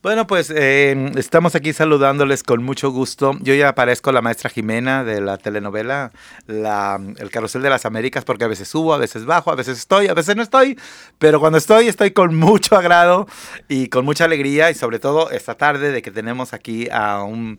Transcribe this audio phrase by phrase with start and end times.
[0.00, 3.32] Bueno, pues eh, estamos aquí saludándoles con mucho gusto.
[3.40, 6.12] Yo ya aparezco la maestra Jimena de la telenovela
[6.46, 9.76] la, El Carrusel de las Américas, porque a veces subo, a veces bajo, a veces
[9.76, 10.78] estoy, a veces no estoy,
[11.18, 13.26] pero cuando estoy estoy con mucho agrado
[13.66, 17.58] y con mucha alegría y sobre todo esta tarde de que tenemos aquí a un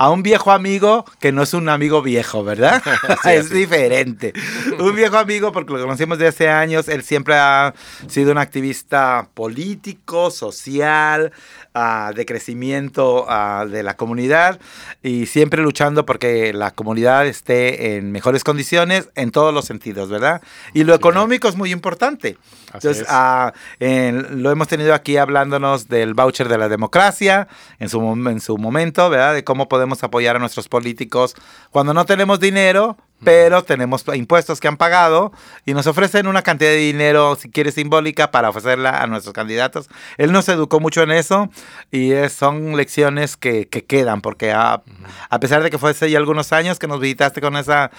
[0.00, 2.82] a un viejo amigo que no es un amigo viejo, ¿verdad?
[3.26, 4.32] es diferente.
[4.78, 6.88] Un viejo amigo porque lo conocemos de hace años.
[6.88, 7.74] Él siempre ha
[8.08, 11.32] sido un activista político, social,
[11.74, 14.58] uh, de crecimiento uh, de la comunidad
[15.02, 20.40] y siempre luchando porque la comunidad esté en mejores condiciones en todos los sentidos, ¿verdad?
[20.72, 22.38] Y lo económico es muy importante.
[22.72, 28.00] Entonces, uh, en, lo hemos tenido aquí hablándonos del voucher de la democracia en su,
[28.00, 29.34] en su momento, ¿verdad?
[29.34, 31.34] De cómo podemos apoyar a nuestros políticos.
[31.70, 35.32] Cuando no tenemos dinero, pero tenemos impuestos que han pagado
[35.66, 39.88] y nos ofrecen una cantidad de dinero, si quieres, simbólica para ofrecerla a nuestros candidatos.
[40.16, 41.50] Él nos educó mucho en eso
[41.90, 44.82] y es, son lecciones que, que quedan, porque a,
[45.28, 47.90] a, pesar de que fue hace ya algunos años que nos visitaste con esas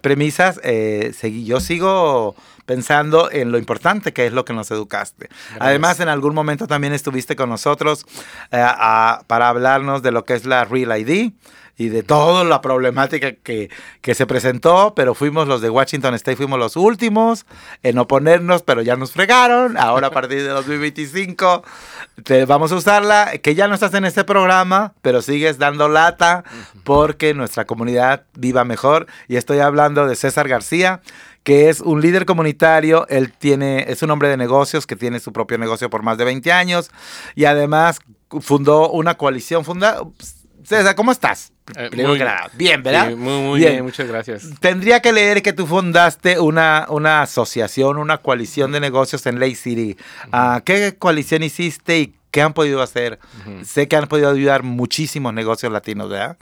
[0.00, 2.34] premisas, eh, seguí, yo sigo
[2.66, 5.28] pensando en lo importante que es lo que nos educaste.
[5.28, 5.60] Gracias.
[5.60, 8.04] Además, en algún momento también estuviste con nosotros
[8.50, 11.32] eh, a, para hablarnos de lo que es la Real ID
[11.78, 16.36] y de toda la problemática que, que, se presentó, pero fuimos los de Washington State,
[16.36, 17.44] fuimos los últimos
[17.82, 19.76] en oponernos, pero ya nos fregaron.
[19.76, 21.62] Ahora a partir de 2025
[22.24, 26.44] te, vamos a usarla, que ya no estás en este programa, pero sigues dando lata
[26.82, 29.06] porque nuestra comunidad viva mejor.
[29.28, 31.02] Y estoy hablando de César García,
[31.42, 35.32] que es un líder comunitario, él tiene, es un hombre de negocios que tiene su
[35.32, 36.90] propio negocio por más de 20 años
[37.34, 38.00] y además
[38.40, 40.00] fundó una coalición, funda,
[40.66, 41.52] César, ¿cómo estás?
[41.76, 42.20] Eh, muy,
[42.54, 43.10] bien, ¿verdad?
[43.10, 43.72] Sí, muy, muy bien.
[43.72, 43.84] bien.
[43.84, 44.48] muchas gracias.
[44.58, 49.54] Tendría que leer que tú fundaste una, una asociación, una coalición de negocios en Lake
[49.54, 49.96] City.
[50.26, 50.58] Uh -huh.
[50.58, 53.20] uh, ¿Qué coalición hiciste y qué han podido hacer?
[53.46, 53.64] Uh -huh.
[53.64, 56.36] Sé que han podido ayudar muchísimos negocios latinos, ¿verdad?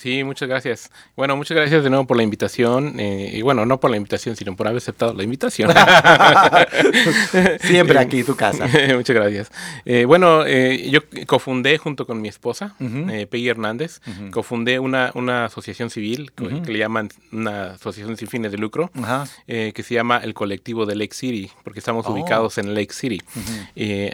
[0.00, 0.90] Sí, muchas gracias.
[1.14, 2.98] Bueno, muchas gracias de nuevo por la invitación.
[2.98, 5.70] Eh, y bueno, no por la invitación, sino por haber aceptado la invitación.
[7.60, 8.66] Siempre aquí, tu casa.
[8.96, 9.52] muchas gracias.
[9.84, 13.28] Eh, bueno, eh, yo cofundé junto con mi esposa, uh -huh.
[13.28, 14.30] Peggy Hernández, uh -huh.
[14.30, 16.62] cofundé una, una asociación civil uh -huh.
[16.62, 18.90] que le llaman una asociación sin fines de lucro,
[19.46, 22.12] que se llama el colectivo de Lake City, porque estamos oh.
[22.12, 23.20] ubicados en Lake City,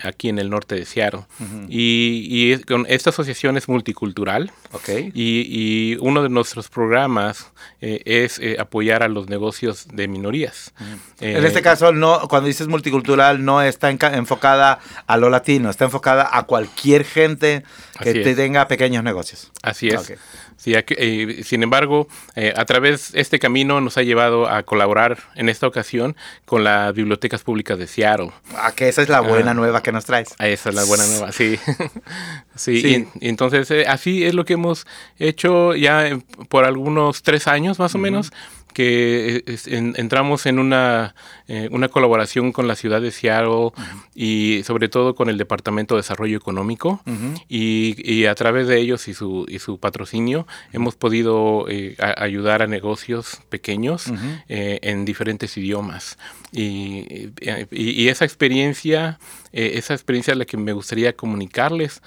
[0.02, 1.26] aquí en el norte de Seattle.
[1.68, 4.50] Y, y, con esta asociación es multicultural.
[4.72, 5.10] Okay.
[5.14, 10.72] y, y uno de nuestros programas eh, es eh, apoyar a los negocios de minorías.
[11.20, 15.84] En este caso, no, cuando dices multicultural, no está en, enfocada a lo latino, está
[15.84, 17.64] enfocada a cualquier gente
[18.00, 19.52] que te tenga pequeños negocios.
[19.62, 20.00] Así es.
[20.00, 20.16] Okay.
[20.56, 25.18] Sí, eh, sin embargo, eh, a través de este camino nos ha llevado a colaborar
[25.34, 28.30] en esta ocasión con las bibliotecas públicas de Seattle.
[28.54, 30.34] Ah, que esa es la buena ah, nueva que nos traes.
[30.38, 31.58] Esa es la buena nueva, sí.
[32.56, 33.08] sí, sí.
[33.20, 34.86] Y, y entonces eh, así es lo que hemos
[35.18, 36.18] hecho ya
[36.48, 38.04] por algunos tres años más o uh -huh.
[38.04, 38.32] menos
[38.76, 41.14] que es, en, entramos en una,
[41.48, 44.04] eh, una, colaboración con la ciudad de Seattle uh -huh.
[44.14, 47.44] y sobre todo con el Departamento de Desarrollo Económico uh -huh.
[47.48, 52.22] y, y, a través de ellos y su, y su patrocinio hemos podido eh, a,
[52.22, 54.12] ayudar a negocios pequeños
[54.48, 56.18] eh, en diferentes idiomas.
[56.52, 57.30] Y,
[57.70, 59.18] y, y esa experiencia,
[59.52, 62.02] esa experiencia es la que me gustaría comunicarles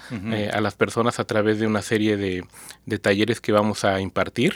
[0.52, 2.44] a las personas a través de una serie de,
[2.86, 4.54] de talleres que vamos a impartir,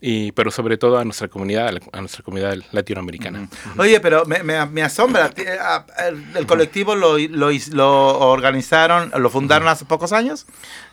[0.00, 3.48] y, pero sobre todo a nuestra comunidad, a nuestra comunidad latinoamericana.
[3.76, 5.32] Oye, pero me, me, me asombra,
[5.98, 10.46] el, el colectivo lo, lo, lo, organizaron, lo fundaron hace pocos años.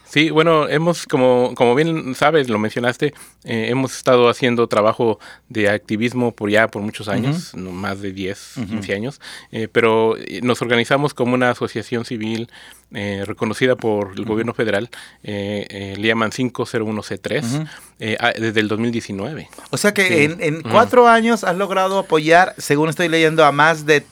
[0.05, 3.13] Sí, bueno, hemos, como, como bien sabes, lo mencionaste,
[3.45, 5.19] eh, hemos estado haciendo trabajo
[5.49, 7.71] de activismo por ya por muchos años, uh -huh.
[7.71, 8.67] más de 10, uh -huh.
[8.67, 9.21] 15 años,
[9.51, 12.49] eh, pero nos organizamos como una asociación civil
[12.93, 14.27] eh, reconocida por el uh -huh.
[14.27, 14.89] gobierno federal,
[15.23, 17.65] eh, le llaman 501C3, uh
[17.99, 18.39] -huh.
[18.39, 19.49] desde el 2019.
[19.71, 20.13] O sea que sí.
[20.25, 24.03] en, en, cuatro años has logrado apoyar, según estoy leyendo, a más de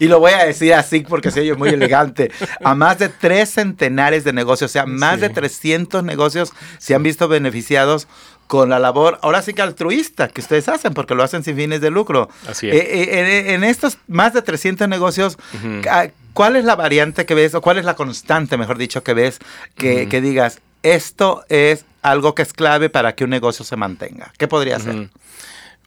[0.00, 2.32] y lo voy a decir así porque soy yo muy elegante,
[2.64, 5.20] a más de tres centenares de negocios, o sea, más sí.
[5.20, 8.08] de 300 negocios se han visto beneficiados
[8.48, 11.80] con la labor, ahora sí que altruista que ustedes hacen, porque lo hacen sin fines
[11.80, 12.28] de lucro.
[12.48, 12.74] Así es.
[12.74, 16.12] Eh, eh, en estos más de 300 negocios, uh -huh.
[16.32, 19.38] ¿cuál es la variante que ves, o cuál es la constante, mejor dicho, que ves,
[19.76, 20.08] que, uh -huh.
[20.08, 24.32] que digas, esto es algo que es clave para que un negocio se mantenga?
[24.36, 24.94] ¿Qué podría ser?
[24.94, 25.10] Uh -huh.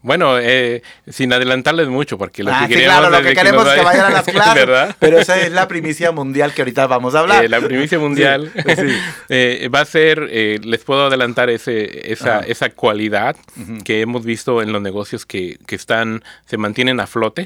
[0.04, 3.82] Bueno, eh, sin adelantarles mucho, porque lo ah, que queremos, lo que queremos es que
[3.84, 4.96] vayan a las clases.
[5.00, 7.46] Pero esa es la primicia mundial que ahorita vamos a hablar.
[7.46, 8.52] Eh, la primicia mundial
[9.30, 13.38] eh, va a ser, les puedo adelantar ese, esa, esa cualidad
[13.86, 17.46] que hemos visto en los negocios que, que están, se mantienen a flote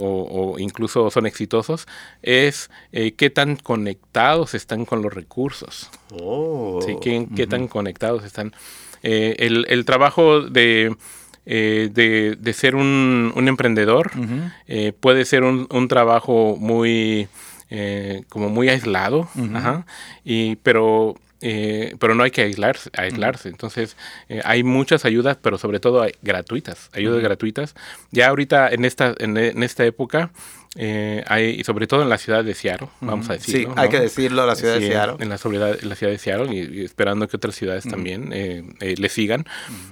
[0.00, 1.86] o, incluso son exitosos,
[2.22, 5.90] es qué tan conectados están con los recursos.
[6.10, 6.80] Oh.
[7.00, 8.52] qué, tan conectados están.
[9.02, 10.96] el, el trabajo de
[11.50, 11.88] eh,
[12.38, 14.10] de, ser un, emprendedor.
[14.66, 17.26] Eh, puede ser un, trabajo muy,
[17.70, 19.30] eh, como muy aislado,
[20.24, 22.90] y, pero pero no hay que aislarse.
[22.94, 23.48] aislarse.
[23.48, 23.96] Entonces,
[24.44, 27.74] hay muchas ayudas, pero sobre todo hay gratuitas, ayudas gratuitas.
[28.10, 30.30] Ya ahorita en esta, en esta época,
[30.76, 33.70] eh, hay, sobre todo en la ciudad de Seattle, vamos a decirlo.
[33.70, 35.16] Sí, hay que decirlo, la ciudad de Seattle.
[35.18, 35.36] En la,
[35.82, 39.46] la ciudad de Seattle y, esperando que otras ciudades también eh, eh, le sigan.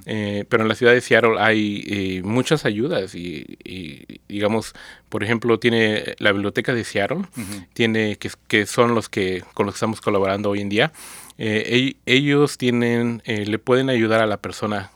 [0.04, 3.58] pero en la ciudad de Seattle hay muchas ayudas y,
[4.28, 4.74] digamos,
[5.08, 7.22] por ejemplo, tiene la biblioteca de Seattle,
[7.72, 10.92] tiene que, que, son los que con los que estamos colaborando hoy en día.
[11.38, 14.90] Ellos tienen, le pueden ayudar a la persona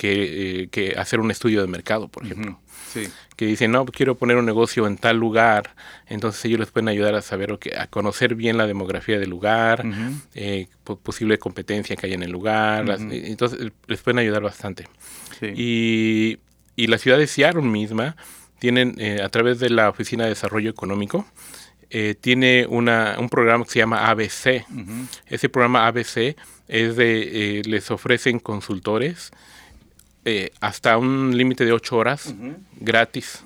[0.00, 2.58] que, que hacer un estudio de mercado, por ejemplo.
[3.36, 5.74] que dicen, no, quiero poner un negocio en tal lugar,
[6.06, 9.84] entonces ellos les pueden ayudar a saber, a conocer bien la demografía del lugar,
[10.34, 10.68] eh,
[11.02, 14.88] posible competencia que hay en el lugar, entonces les pueden ayudar bastante.
[15.42, 16.38] Y,
[16.76, 18.16] y, la ciudad de Seattle misma
[18.58, 21.26] tienen, eh, a través de la Oficina de Desarrollo Económico,
[21.90, 24.64] eh, tiene una, un programa que se llama ABC.
[25.26, 26.36] Ese programa ABC
[26.68, 29.32] es de, les ofrecen consultores,
[30.24, 32.34] eh, hasta un límite de 8 horas
[32.78, 33.42] gratis.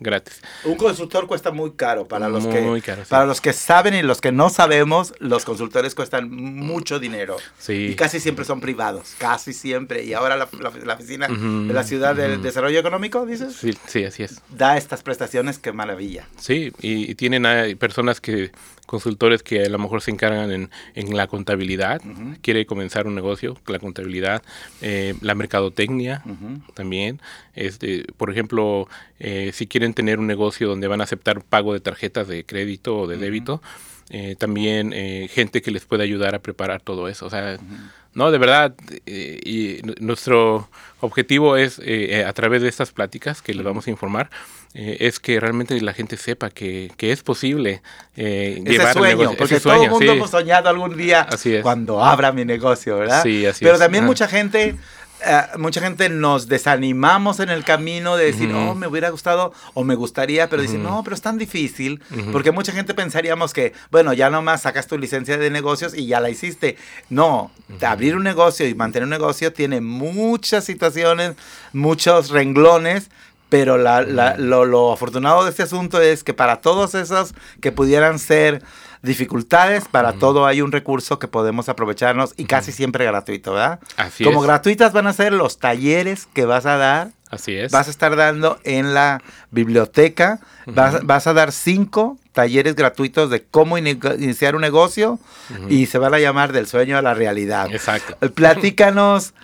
[0.00, 0.40] Gratis.
[0.64, 4.32] Un consultor cuesta muy caro para los que para los que saben y los que
[4.32, 7.36] no sabemos, los consultores cuestan mucho dinero.
[7.58, 7.88] Sí.
[7.90, 10.04] Y casi siempre son privados, casi siempre.
[10.04, 10.48] Y ahora la,
[10.84, 13.54] la, oficina de la ciudad del desarrollo económico, dices?
[13.54, 14.40] Sí, sí, así es.
[14.48, 16.26] Da estas prestaciones, qué maravilla.
[16.38, 18.52] Sí, y, tienen personas que
[18.88, 22.00] consultores que a lo mejor se encargan en, en la contabilidad,
[22.40, 24.42] quiere comenzar un negocio, la contabilidad,
[24.80, 26.24] eh, la mercadotecnia
[26.72, 27.20] también.
[27.54, 28.88] Este, por ejemplo,
[29.18, 33.00] eh, si quieren tener un negocio donde van a aceptar pago de tarjetas de crédito
[33.00, 33.60] o de débito,
[34.10, 34.92] eh, también
[35.28, 37.26] gente que les puede ayudar a preparar todo eso.
[37.26, 37.58] O sea,
[38.14, 38.74] no, de verdad,
[39.06, 40.68] y nuestro
[41.00, 41.80] objetivo es,
[42.26, 44.30] a través de estas pláticas que les vamos a informar,
[44.74, 47.80] eh, es que realmente la gente sepa que, que es posible
[48.16, 51.26] eh, llevar sueño, porque todo el mundo hemos soñado algún día
[51.62, 53.22] cuando abra mi negocio, ¿verdad?
[53.22, 54.76] Sí, así Pero también mucha gente
[55.24, 59.84] eh, mucha gente nos desanimamos en el camino de decir, oh, me hubiera gustado o
[59.84, 62.00] me gustaría, pero decir, no, pero es tan difícil,
[62.32, 66.20] porque mucha gente pensaríamos que, bueno, ya nomás sacas tu licencia de negocios y ya
[66.20, 66.76] la hiciste.
[67.10, 67.50] No,
[67.82, 71.34] abrir un negocio y mantener un negocio tiene muchas situaciones,
[71.72, 73.10] muchos renglones
[73.48, 77.72] pero la, la, lo, lo, afortunado de este asunto es que para todos esos que
[77.72, 78.62] pudieran ser
[79.02, 83.80] dificultades, para todo hay un recurso que podemos aprovecharnos y casi siempre gratuito, ¿verdad?
[83.96, 87.10] Así Como gratuitas van a ser los talleres que vas a dar.
[87.30, 87.70] Así es.
[87.70, 93.44] Vas a estar dando en la biblioteca, vas, vas, a dar cinco talleres gratuitos de
[93.44, 95.18] cómo iniciar un negocio
[95.68, 97.68] y se van a llamar del sueño a la realidad.
[97.70, 98.16] Exacto.
[98.30, 99.34] Platícanos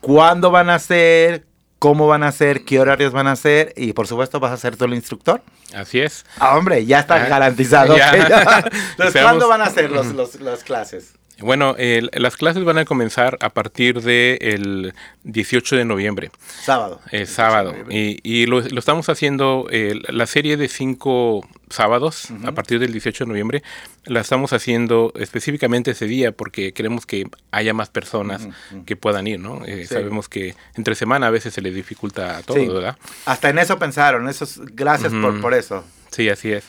[0.00, 1.44] cuándo van a ser,
[1.84, 4.74] cómo van a ser, qué horarios van a ser y por supuesto vas a ser
[4.74, 5.42] tú el instructor.
[5.74, 6.24] Así es.
[6.38, 7.94] Ah, hombre, ya está garantizado.
[9.12, 11.12] ¿cuándo van a ser los, las clases?
[11.40, 11.76] Bueno,
[12.12, 14.94] las clases van a comenzar a partir del
[15.24, 16.30] 18 de noviembre.
[16.62, 17.02] Sábado.
[17.10, 17.74] Eh, sábado.
[17.90, 23.62] Y, lo, estamos haciendo, la serie de cinco sábados, a partir del 18 de noviembre,
[24.04, 28.48] la estamos haciendo específicamente ese día porque queremos que haya más personas
[28.86, 29.64] que puedan ir, ¿no?
[29.64, 32.96] Eh, sabemos que entre semana a veces se les dificulta todo, ¿verdad?
[33.26, 35.84] Hasta en eso pensaron, eso gracias por, por eso.
[36.10, 36.64] Sí, así es.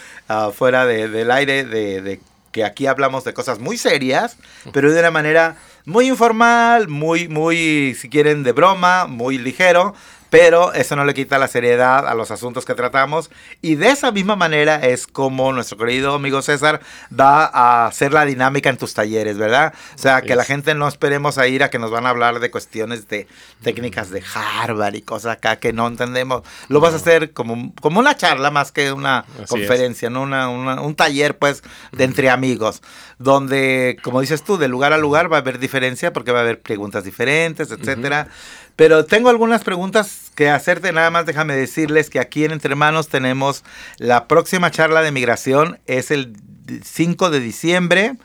[0.53, 2.19] fuera del aire de
[2.53, 4.37] que aquí hablamos de cosas muy serias,
[4.71, 9.93] pero de una manera muy informal, muy, muy, si quieren, de broma, muy ligero,
[10.33, 13.29] pero eso no le quita la seriedad a los asuntos que tratamos
[13.61, 18.25] y de esa misma manera es como nuestro querido amigo César va a hacer la
[18.25, 19.75] dinámica en tus talleres, ¿verdad?
[19.93, 22.39] O sea, que la gente no esperemos a ir a que nos van a hablar
[22.39, 23.27] de cuestiones de
[23.61, 26.41] técnicas de Harvard y cosas acá que no entendemos.
[26.67, 30.23] Lo vas a hacer como, como una charla más que una conferencia, ¿no?
[30.23, 31.61] Una, un taller pues
[31.91, 32.81] de entre amigos,
[33.23, 36.41] donde, como dices tú, de lugar a lugar va a haber diferencia porque va a
[36.41, 38.27] haber preguntas diferentes, etcétera.
[38.75, 40.91] Pero tengo algunas preguntas que hacerte.
[40.91, 43.63] Nada más déjame decirles que aquí en Entre Hermanos tenemos
[43.97, 45.79] la próxima charla de migración.
[45.85, 46.35] Es el
[46.83, 48.15] 5 de diciembre.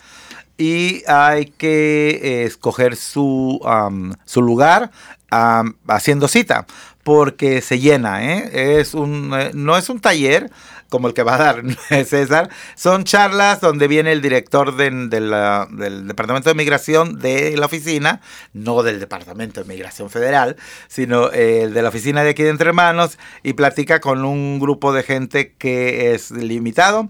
[0.57, 3.61] Y hay que eh, escoger su,
[4.25, 4.90] su lugar
[5.31, 6.67] haciendo cita
[7.09, 8.81] porque se llena, ¿eh?
[8.81, 10.50] Es un, eh, no es un taller,
[10.88, 11.62] como el que va a dar
[12.07, 18.21] César, son charlas donde viene el director del Departamento de Migración de la oficina,
[18.52, 20.57] no del Departamento de Migración Federal,
[20.88, 24.92] sino el de la oficina de aquí de Entre Hermanos, y platica con un grupo
[24.92, 27.09] de gente que es limitado.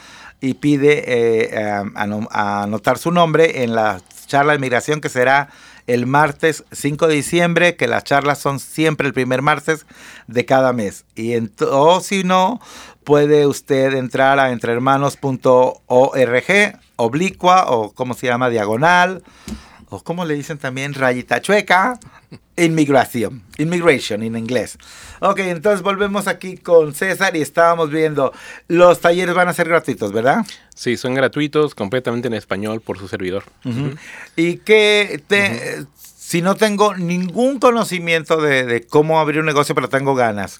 [0.41, 1.84] y pide eh,
[2.34, 5.50] anotar su nombre en la charla de migración que será
[5.89, 9.88] el martes 5 de diciembre, que las charlas son siempre el primer martes
[10.27, 11.03] de cada mes.
[11.15, 12.62] Y o si no,
[13.10, 19.24] puede usted entrar a entrehermanos.org, oblicua o como se llama, diagonal,
[19.89, 22.00] o como le dicen también, rayita chueca,
[22.56, 24.78] inmigración, immigration en inglés.
[25.22, 28.32] Ok, entonces volvemos aquí con César y estábamos viendo,
[28.68, 30.46] los talleres van a ser gratuitos, ¿verdad?
[30.75, 33.44] Sí, son gratuitos, completamente en español por su servidor.
[34.36, 35.84] Y que te,
[36.29, 40.59] si no tengo ningún conocimiento de, cómo abrir un negocio, pero tengo ganas.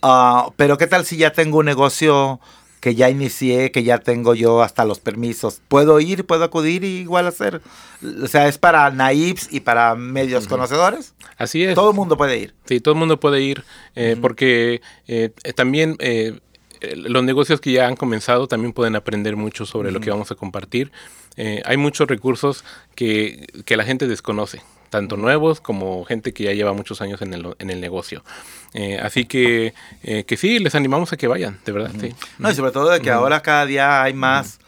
[0.00, 2.38] Ah, pero ¿qué tal si ya tengo un negocio
[2.78, 5.60] que ya inicié, que ya tengo yo hasta los permisos?
[5.66, 7.62] ¿Puedo ir, puedo acudir y igual hacer?
[8.22, 11.14] O sea, ¿es para naifs y para medios conocedores?
[11.36, 11.74] Así es.
[11.74, 12.54] Todo el mundo puede ir.
[12.66, 13.64] Sí, todo el mundo puede ir,
[13.96, 15.96] eh, porque eh, también...
[15.98, 16.38] Eh,
[16.96, 20.34] los negocios que ya han comenzado también pueden aprender mucho sobre lo que vamos a
[20.34, 20.90] compartir.
[21.36, 22.64] hay muchos recursos
[22.96, 24.62] que, que, la gente desconoce
[24.92, 28.22] tanto nuevos como gente que ya lleva muchos años en el, en el negocio.
[28.74, 29.72] Eh, así que,
[30.02, 31.92] eh, que sí, les animamos a que vayan, de verdad.
[31.98, 32.14] sí.
[32.38, 34.60] No, y sobre todo de que ahora cada día hay más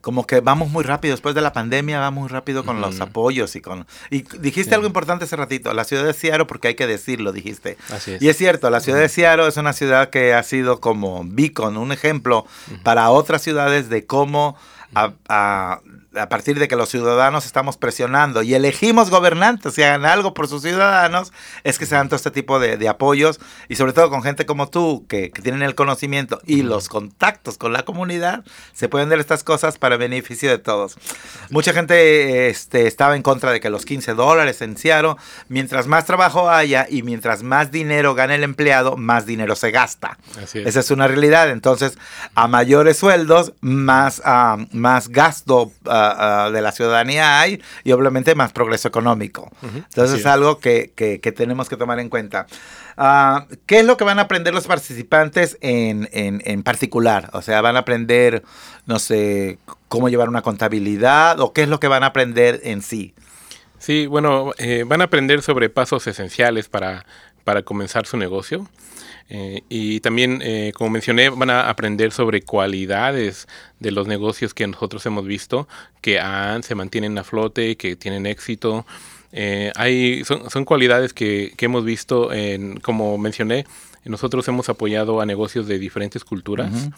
[0.00, 3.54] como que vamos muy rápido, después de la pandemia vamos muy rápido con los apoyos
[3.56, 3.86] y con...
[4.08, 7.76] Y dijiste algo importante hace ratito, la ciudad de Seattle, porque hay que decirlo, dijiste.
[7.90, 8.22] Así es.
[8.22, 11.76] Y es cierto, la ciudad de Seattle es una ciudad que ha sido como beacon,
[11.76, 12.46] un ejemplo
[12.82, 14.56] para otras ciudades de cómo
[14.94, 15.80] a, a
[16.28, 20.62] partir de que los ciudadanos estamos presionando y elegimos gobernantes y hagan algo por sus
[20.62, 21.32] ciudadanos,
[21.64, 24.68] es que se dan todo este tipo de, apoyos y sobre todo con gente como
[24.68, 29.44] tú que, tienen el conocimiento y los contactos con la comunidad, se pueden dar estas
[29.44, 30.96] cosas para beneficio de todos.
[31.50, 35.16] Mucha gente este, estaba en contra de que los 15 dólares en Seattle,
[35.48, 40.18] mientras más trabajo haya y mientras más dinero gane el empleado, más dinero se gasta.
[40.54, 41.50] Esa es una realidad.
[41.50, 41.98] Entonces,
[42.34, 45.72] a mayores sueldos, más, uh, más gasto.
[45.84, 46.05] Uh,
[46.50, 49.50] de la ciudadanía hay y obviamente más progreso económico.
[49.62, 50.92] Entonces es algo que,
[51.36, 52.46] tenemos que tomar en cuenta.
[52.96, 57.30] Ah, ¿Qué es lo que van a aprender los participantes en, particular?
[57.32, 58.42] O sea, van a aprender,
[58.86, 59.58] no sé,
[59.88, 63.14] cómo llevar una contabilidad o qué es lo que van a aprender en sí.
[63.78, 67.04] Sí, bueno, eh, van a aprender sobre pasos esenciales para,
[67.44, 68.66] para comenzar su negocio.
[69.28, 73.48] Eh, y también, eh, como mencioné, van a aprender sobre cualidades
[73.80, 75.66] de los negocios que nosotros hemos visto,
[76.00, 76.20] que
[76.62, 78.86] se mantienen a flote, que tienen éxito.
[79.32, 83.66] Eh, hay, son, cualidades que, hemos visto, en, como mencioné,
[84.04, 86.88] nosotros hemos apoyado a negocios de diferentes culturas.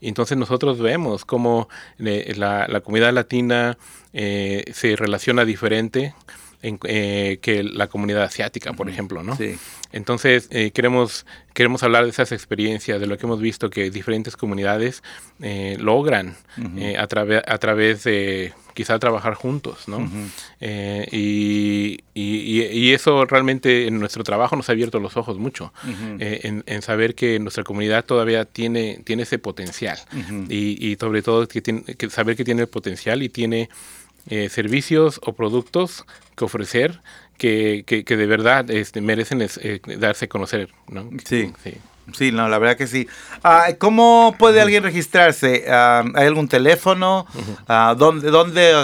[0.00, 3.78] Y entonces nosotros vemos cómo la, la, comunidad latina
[4.12, 6.14] se relaciona diferente
[6.62, 9.36] en, eh, que la comunidad asiática, por ejemplo, ¿no?
[9.36, 9.56] Sí.
[9.92, 11.24] Entonces, eh, queremos,
[11.54, 15.02] queremos hablar de esas experiencias, de lo que hemos visto que diferentes comunidades
[15.40, 16.36] eh, logran
[16.96, 20.08] a, a través de quizá trabajar juntos, ¿no?
[20.60, 25.72] y, y, eso realmente en nuestro trabajo nos ha abierto los ojos mucho,
[26.20, 29.98] en, en, saber que nuestra comunidad todavía tiene, tiene ese potencial
[30.48, 33.68] y, sobre todo que, tiene, que saber que tiene el potencial y tiene
[34.28, 36.04] eh, servicios o productos
[36.36, 37.00] que ofrecer
[37.38, 40.70] que, que, de verdad este, merecen eh, darse a conocer.
[40.88, 41.08] ¿no?
[41.24, 41.52] Sí.
[41.62, 41.74] sí.
[42.14, 43.06] Sí, no, la verdad que sí.
[43.44, 45.66] Ah, ¿Cómo puede alguien registrarse?
[45.68, 47.26] Ah, ¿Hay algún teléfono?
[47.66, 48.74] Ah, ¿Dónde, dónde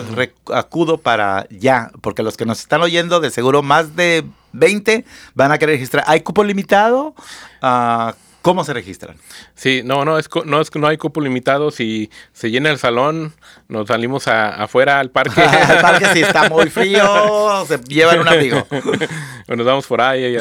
[0.52, 1.90] acudo para ya?
[2.02, 6.04] Porque los que nos están oyendo, de seguro más de 20 van a querer registrar.
[6.06, 7.14] ¿Hay cupo limitado?
[8.44, 9.16] ¿Cómo se registran?
[9.54, 11.70] Sí, no, no, es, no, es, no hay cupo limitado.
[11.70, 13.32] Si se llena el salón,
[13.68, 15.40] nos salimos afuera al parque.
[15.40, 18.66] al parque si está muy frío, se llevan un amigo.
[19.48, 20.36] o nos vamos por ahí.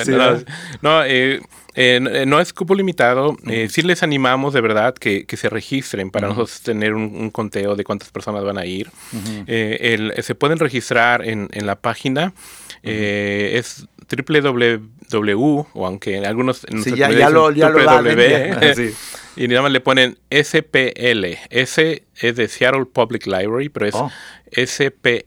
[0.82, 1.40] no, eh,
[1.76, 3.38] eh, no es cupo limitado.
[3.48, 7.86] Eh, sí les animamos de verdad que, se registren para nosotros tener un, conteo de
[7.86, 8.92] cuántas personas van a ir.
[9.48, 12.34] se pueden registrar en, en la página.
[12.84, 17.70] Es www, o aunque en algunos sí, ya, ya, lo, ya
[19.36, 21.26] y nada más le ponen SPL.
[21.50, 24.12] S es de Seattle Public Library, pero es oh.
[24.56, 25.26] spl.org,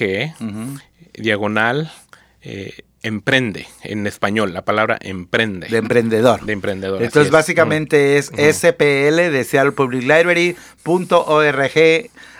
[0.00, 0.34] eh,
[1.14, 1.92] diagonal,
[2.42, 5.68] eh, emprende en español, la palabra emprende.
[5.68, 6.44] De emprendedor.
[6.44, 7.02] De emprendedor.
[7.02, 11.72] Entonces básicamente es SPL de Seattle Public Library.org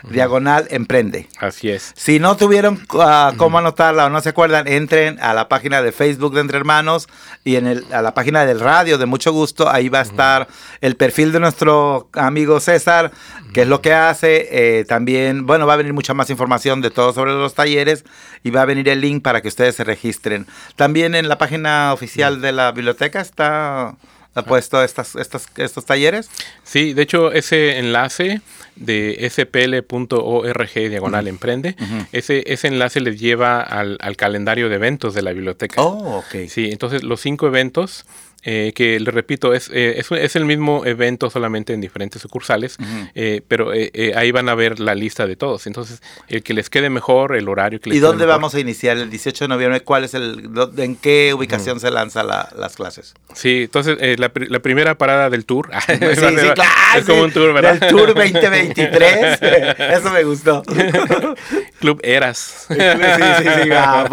[0.08, 1.28] diagonal emprende.
[1.38, 1.92] Así es.
[1.96, 5.92] Si no tuvieron ah, cómo anotarla o no se acuerdan, entren a la página de
[5.92, 7.08] Facebook de Entre Hermanos
[7.44, 9.68] y en el, a la página del radio de Mucho Gusto.
[9.68, 10.48] Ahí va a estar
[10.80, 13.10] el perfil de nuestro amigo César,
[13.52, 14.48] que es lo que hace.
[14.50, 18.04] Eh, también, bueno, va a venir mucha más información de todo sobre los talleres
[18.42, 20.46] y va a venir el link para que ustedes se registren.
[20.76, 23.96] También en la página oficial de la biblioteca está
[24.34, 26.30] ha puesto estas, estas, estos talleres?
[26.62, 28.40] Sí, de hecho ese enlace
[28.76, 31.76] de spl.org diagonal emprende,
[32.12, 35.82] ese, ese enlace les lleva al, al, calendario de eventos de la biblioteca.
[35.82, 36.48] Oh, ok.
[36.48, 38.06] Sí, entonces los cinco eventos
[38.42, 42.78] eh, que le repito, es, eh, es, es, el mismo evento solamente en diferentes sucursales,
[43.14, 45.66] eh, pero ahí van a ver la lista de todos.
[45.66, 48.96] Entonces, el que les quede mejor, el horario que les ¿Y dónde vamos a iniciar
[48.96, 49.80] el 18 de noviembre?
[49.82, 53.14] ¿Cuál es el, ¿En qué ubicación se lanzan las clases?
[53.34, 55.70] Sí, entonces la, la, primera parada del tour.
[55.86, 56.70] sí, sí, claro.
[56.96, 57.78] Es como un tour, ¿verdad?
[57.80, 59.40] El Tour 2023.
[59.78, 60.62] Eso me gustó.
[61.80, 62.66] Club Eras.
[62.68, 63.70] Sí, sí, sí.
[63.72, 64.06] Ah,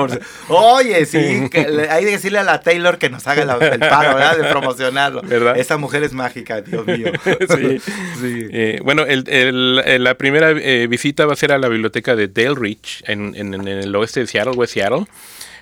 [0.49, 4.16] Oye, sí, hay que decirle a la Taylor que nos haga el paro.
[4.17, 5.21] De promocionarlo.
[5.55, 7.11] Esa mujer es mágica, Dios mío.
[7.25, 7.79] sí.
[8.21, 12.55] Eh, bueno, el, la primera eh, visita va a ser a la biblioteca de Dale
[12.55, 13.35] Ridge, en,
[13.67, 15.05] el oeste de Seattle, West Seattle,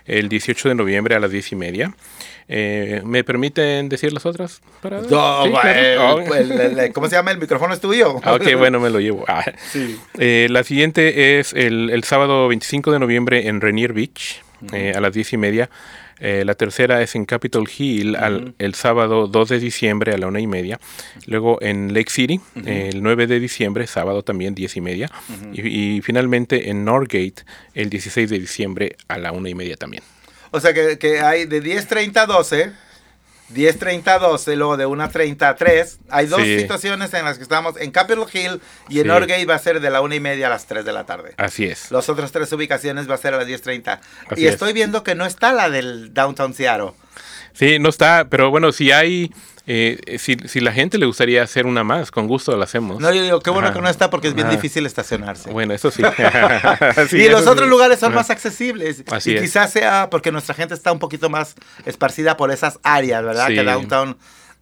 [0.06, 1.96] el 18 de noviembre a las 10 y media.
[2.48, 4.62] Eh, ¿Me permiten decir las otras?
[5.10, 5.44] No,
[6.94, 7.32] ¿Cómo se llama?
[7.32, 8.20] ¿El micrófono es tuyo?
[8.24, 9.26] Ah, ok, bueno, me lo llevo.
[9.28, 9.44] Ah.
[10.16, 15.34] la siguiente es el, el, sábado 25 de noviembre en Rainier Beach, a las 10
[15.34, 15.70] y media.
[16.20, 18.18] Eh, la tercera es en Capitol Hill
[18.58, 20.80] el sábado 2 de diciembre a la una y media.
[21.26, 25.12] Luego en Lake City, el 9 de diciembre, sábado también 10 y media.
[25.54, 30.04] y, finalmente en Norgate el 16 de diciembre a la una y media también.
[30.52, 32.85] O sea que, que hay de 10.30 a 12
[33.54, 36.00] 10.30 12, luego de 1.30 a 3.
[36.10, 37.76] Hay dos situaciones en las que estamos.
[37.80, 39.46] En Capitol Hill y en sí.
[39.46, 41.34] va a ser de la 1 y media a las 3 de la tarde.
[41.38, 41.92] Así es.
[41.92, 44.00] Las otras tres ubicaciones va a ser a las 10.30.
[44.36, 46.92] Y estoy viendo que no está la del Downtown Seattle.
[47.54, 49.32] Sí, no está, pero bueno, si hay
[49.68, 53.00] eh, si, si, la gente le gustaría hacer una más, con gusto la hacemos.
[53.00, 55.50] No, yo digo, qué bueno que no está porque es bien difícil estacionarse.
[55.50, 56.04] Bueno, eso sí.
[57.14, 59.04] y los otros lugares son más accesibles.
[59.26, 63.48] y quizás sea porque nuestra gente está un poquito más esparcida por esas áreas, ¿verdad?
[63.48, 64.18] Que downtown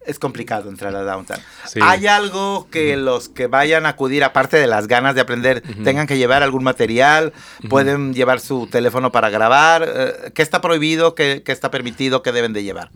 [0.06, 1.40] es complicado entrar a downtown.
[1.80, 6.06] ¿Hay algo que los que vayan a acudir, aparte de las ganas de aprender, tengan
[6.06, 7.32] que llevar algún material?
[7.68, 9.84] ¿Pueden llevar su teléfono para grabar?
[9.86, 11.14] Eh, ¿Qué está prohibido?
[11.14, 12.22] ¿Qué, está permitido?
[12.22, 12.90] ¿Qué deben de llevar?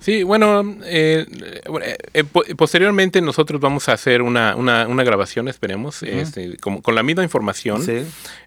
[0.00, 1.26] Sí, bueno, eh,
[2.14, 2.24] eh,
[2.56, 4.54] posteriormente nosotros vamos a hacer una,
[5.04, 7.84] grabación, esperemos, este, con, la misma información.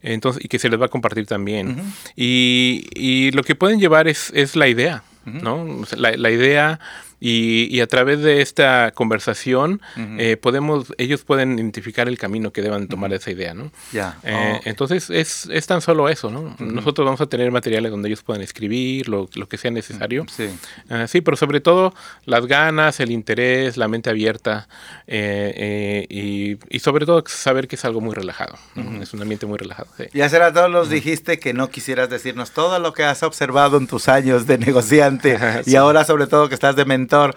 [0.02, 1.82] Entonces, y que se les va a compartir también.
[2.16, 5.84] y, lo que pueden llevar es, es la idea, ¿no?
[5.96, 6.80] La, la idea
[7.20, 9.82] y, a través de esta conversación
[10.18, 13.72] eh, podemos, ellos pueden identificar el camino que deban tomar esa idea, ¿no?
[13.92, 14.18] Ya.
[14.24, 16.56] Eh, entonces es, es, tan solo eso, ¿no?
[16.60, 20.26] Nosotros vamos a tener materiales donde ellos puedan escribir lo, lo que sea necesario.
[20.30, 20.50] Sí.
[20.90, 21.94] Ah, sí, pero sobre todo
[22.26, 24.68] las ganas, el interés, la mente abierta
[25.08, 28.58] eh, y, y, sobre todo saber que es algo muy relajado.
[29.02, 29.90] Es un ambiente muy relajado.
[29.98, 30.04] Sí.
[30.14, 33.88] Y hace rato nos dijiste que no quisieras decirnos todo lo que has observado en
[33.88, 37.36] tus años de negociante y ahora sobre todo que estás de mentor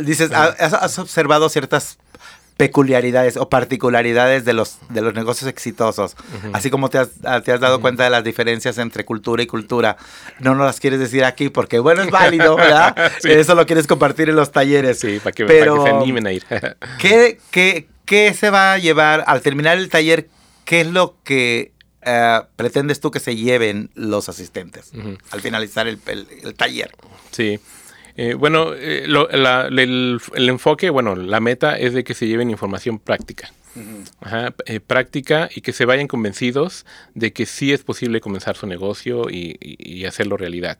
[0.00, 1.98] dices, has, observado ciertas
[2.56, 6.16] peculiaridades o particularidades de los, de los negocios exitosos,
[6.54, 7.10] así como te has,
[7.44, 9.98] te has dado cuenta de las diferencias entre cultura y cultura.
[10.40, 12.96] No nos las quieres decir aquí porque, bueno, es válido, ¿verdad?
[13.24, 15.04] Eso lo quieres compartir en los talleres.
[15.22, 16.44] para que, Pero, se animen a ir.
[16.98, 20.28] ¿qué, qué, ¿Qué se va a llevar al terminar el taller?
[20.66, 21.72] ¿qué es lo que
[22.02, 24.92] eh, pretendes tú que se lleven los asistentes
[25.30, 25.98] al finalizar el,
[26.56, 26.92] taller?
[27.30, 27.58] Sí.
[28.16, 33.52] Eh, bueno, eh, el, enfoque, bueno, la meta es de que se lleven información práctica.
[34.86, 40.04] práctica y que se vayan convencidos de que sí es posible comenzar su negocio y,
[40.06, 40.78] hacerlo realidad.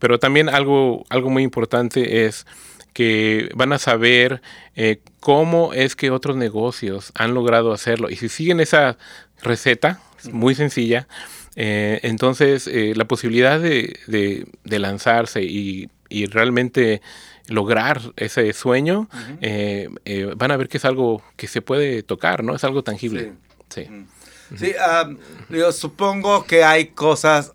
[0.00, 2.44] pero también algo, algo muy importante es
[2.92, 4.42] que van a saber
[5.20, 8.10] cómo es que otros negocios han logrado hacerlo.
[8.10, 8.98] Y si siguen esa
[9.42, 10.00] receta,
[10.32, 11.06] muy sencilla.
[11.56, 17.02] Eh, entonces, eh, la posibilidad de, de, lanzarse y, y, realmente
[17.48, 19.08] lograr ese sueño,
[19.40, 19.88] eh,
[20.36, 22.54] van a ver que es algo que se puede tocar, ¿no?
[22.54, 23.34] Es algo tangible.
[23.68, 23.86] Sí.
[24.56, 24.74] Sí,
[25.50, 27.52] yo supongo que hay cosas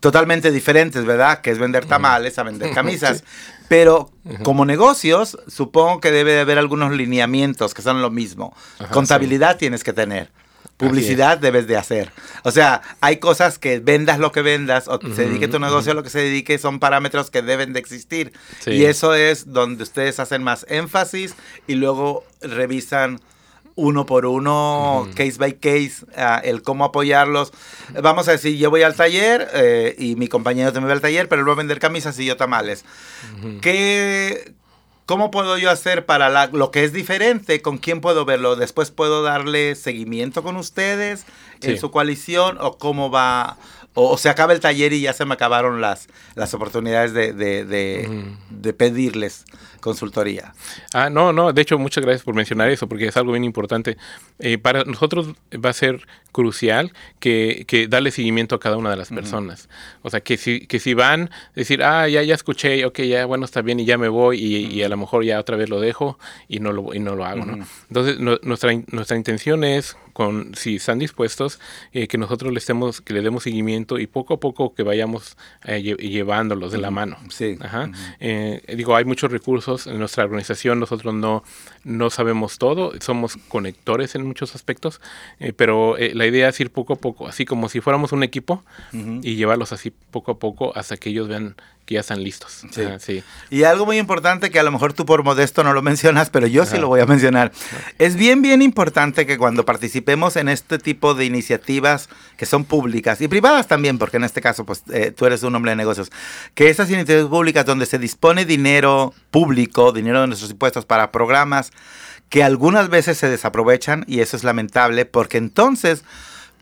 [0.00, 1.40] totalmente diferentes, ¿verdad?
[1.40, 3.24] Que es vender tamales a vender camisas.
[3.68, 4.10] Pero
[4.42, 8.54] como negocios, supongo que debe de haber algunos lineamientos que son lo mismo.
[8.90, 10.30] Contabilidad tienes que tener.
[10.76, 12.10] Publicidad debes de hacer.
[12.42, 15.94] O sea, hay cosas que vendas lo que vendas o se dedique tu negocio a
[15.94, 18.32] lo que se dedique, son parámetros que deben de existir.
[18.66, 21.36] Y eso es donde ustedes hacen más énfasis
[21.68, 23.20] y luego revisan
[23.76, 27.52] uno por uno, case by case, ah, el cómo apoyarlos.
[28.02, 31.28] Vamos a decir, yo voy al taller eh, y mi compañero también va al taller,
[31.28, 32.84] pero él va a vender camisas y yo tamales.
[33.60, 34.54] ¿Qué,
[35.06, 37.60] ¿Cómo puedo yo hacer para lo que es diferente?
[37.60, 38.56] ¿Con quién puedo verlo?
[38.56, 41.26] ¿Después puedo darle seguimiento con ustedes
[41.60, 42.56] en su coalición?
[42.60, 43.58] ¿O cómo va?
[43.94, 48.72] O, se acaba el taller y ya se me acabaron las, las oportunidades de, de
[48.72, 49.44] pedirles
[49.84, 50.54] consultoría.
[50.94, 53.98] Ah, no, no, de hecho muchas gracias por mencionar eso, porque es algo bien importante.
[54.38, 58.96] Eh, para nosotros va a ser crucial que, que, darle seguimiento a cada una de
[58.96, 59.68] las personas.
[60.00, 63.44] O sea, que si, que si van, decir, ah, ya, ya escuché, ok, ya, bueno,
[63.44, 66.18] está bien y ya me voy y, a lo mejor ya otra vez lo dejo
[66.48, 67.66] y no lo, y no lo hago, ¿no?
[67.90, 71.60] Entonces, nuestra, nuestra intención es, con, si están dispuestos,
[71.92, 75.36] eh, que nosotros les demos, que le demos seguimiento y poco a poco que vayamos
[75.66, 77.18] eh, llevándolos de la mano.
[77.28, 77.58] Sí.
[77.60, 77.90] Ajá.
[78.74, 81.42] digo, hay muchos recursos en nuestra organización nosotros no,
[81.84, 85.00] no sabemos todo, somos conectores en muchos aspectos,
[85.40, 88.22] eh, pero eh, la idea es ir poco a poco, así como si fuéramos un
[88.22, 92.62] equipo y llevarlos así poco a poco hasta que ellos vean que ya están listos.
[92.98, 93.22] Sí.
[93.50, 96.46] Y algo muy importante que a lo mejor tú por modesto no lo mencionas, pero
[96.46, 97.52] yo sí lo voy a mencionar.
[97.98, 103.20] Es bien, bien importante que cuando participemos en este tipo de iniciativas que son públicas
[103.20, 106.10] y privadas también, porque en este caso pues eh, tú eres un hombre de negocios,
[106.54, 111.70] que esas iniciativas públicas donde se dispone dinero público, dinero de nuestros impuestos para programas
[112.30, 116.02] que algunas veces se desaprovechan y eso es lamentable porque entonces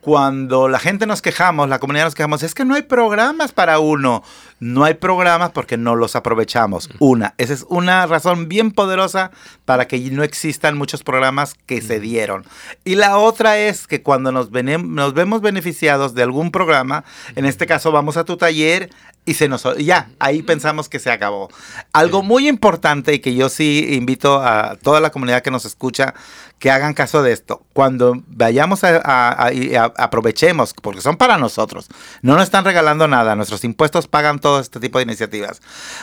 [0.02, 3.78] cuando la gente nos quejamos, la comunidad nos quejamos, es que no hay programas para
[3.78, 4.24] uno.
[4.58, 6.90] No hay programas porque no los aprovechamos.
[6.98, 9.30] Una, esa es una razón bien poderosa
[9.64, 12.44] para que no existan muchos programas que se dieron.
[12.84, 17.04] Y la otra es que cuando nos, nos vemos beneficiados de algún programa,
[17.36, 18.90] en este caso vamos a tu taller
[19.24, 21.48] y se nos ya ahí pensamos que se acabó.
[21.92, 26.14] Algo muy importante y que yo sí invito a toda la comunidad que nos escucha
[26.62, 27.66] que hagan caso de esto.
[27.72, 29.51] Cuando vayamos a,
[29.96, 31.88] aprovechemos, porque son para nosotros,
[32.22, 35.61] no nos están regalando nada, nuestros impuestos pagan todo este tipo de iniciativas.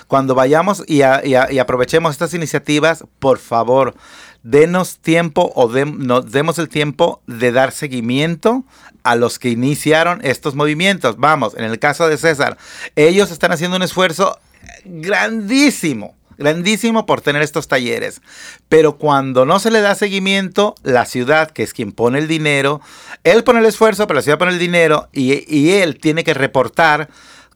[0.08, 3.96] Cuando vayamos y, aprovechemos estas iniciativas, por favor,
[4.44, 8.66] denos tiempo o nos demos el tiempo de dar seguimiento
[9.04, 11.16] a los que iniciaron estos movimientos.
[11.16, 12.58] Vamos, en el caso de César,
[12.98, 14.38] ellos están haciendo un esfuerzo
[14.84, 18.22] grandísimo grandísimo por tener estos talleres.
[18.68, 22.82] Pero cuando no se le da seguimiento, la ciudad, que es quien pone el dinero,
[23.24, 27.10] él pone el esfuerzo, pero la ciudad pone el dinero y, él tiene que reportar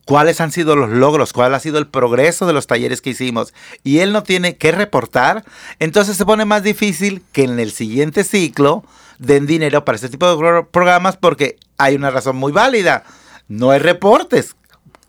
[0.06, 3.54] cuáles han sido los logros, cuál ha sido el progreso de los talleres que hicimos
[3.84, 5.46] y él no tiene que reportar,
[5.80, 8.84] entonces se pone más difícil que en el siguiente ciclo
[9.18, 13.04] den dinero para este tipo de programas porque hay una razón muy válida.
[13.48, 14.56] No hay reportes.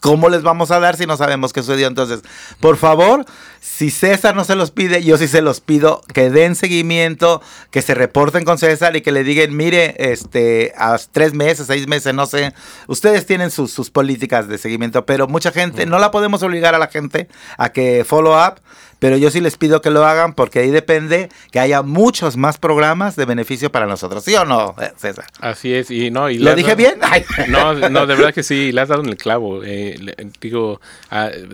[0.04, 1.86] ¿Cómo les vamos a dar si no sabemos qué sucedió?
[1.86, 2.20] Entonces,
[2.60, 3.24] por favor,
[3.62, 7.40] si César no se los pide, yo sí se los pido que den seguimiento,
[7.70, 11.88] que se reporten con César y que le digan, mire, este, a tres meses, seis
[11.88, 12.52] meses, no sé,
[12.86, 16.78] ustedes tienen sus, sus políticas de seguimiento, pero mucha gente, no la podemos obligar a
[16.78, 18.60] la gente a que follow up,
[19.04, 22.56] pero yo sí les pido que lo hagan porque ahí depende que haya muchos más
[22.56, 25.26] programas de beneficio para nosotros, ¿sí o no, eh, César?
[25.40, 26.94] Así es, y no, y ¿Lo dije bien?
[27.48, 29.62] No, no, de verdad que sí, le has dado en el clavo.
[29.62, 29.98] Eh,
[30.40, 30.80] digo,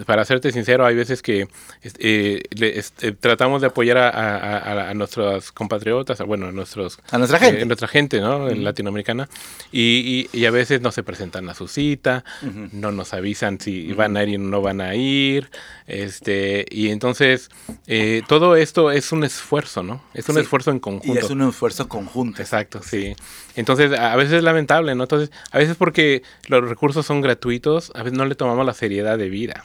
[0.07, 1.49] para serte sincero, hay veces que
[1.83, 7.01] eh, este, tratamos de apoyar a, nuestros compatriotas, bueno, a nuestros...
[7.11, 7.67] A nuestra gente.
[7.67, 8.49] nuestra gente, ¿no?
[8.49, 9.29] Latinoamericana,
[9.73, 12.25] y, y, a veces no se presentan a su cita,
[12.71, 15.51] no nos avisan si van a ir y no van a ir,
[15.91, 17.51] este, y entonces
[17.89, 20.01] eh, todo esto es un esfuerzo, ¿no?
[20.15, 21.15] Es un esfuerzo en conjunto.
[21.15, 22.41] Y es un esfuerzo conjunto.
[22.41, 23.17] Exacto, sí.
[23.57, 25.03] Entonces, a veces es lamentable, ¿no?
[25.05, 29.19] Entonces, a veces porque los recursos son gratuitos, a veces no le tomamos la seriedad
[29.19, 29.63] de vida.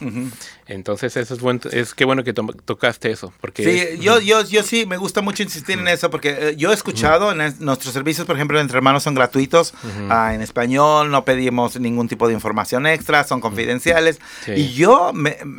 [0.66, 3.32] Entonces, eso es bueno, es qué bueno que tocaste eso.
[3.40, 6.72] Porque sí, yo, yo, yo sí, me gusta mucho insistir en eso, porque eh, yo
[6.72, 9.74] he escuchado en nuestros servicios, por ejemplo, entre hermanos son gratuitos,
[10.10, 14.18] ah, en español, no pedimos ningún tipo de información extra, son confidenciales.
[14.48, 15.12] Y yo,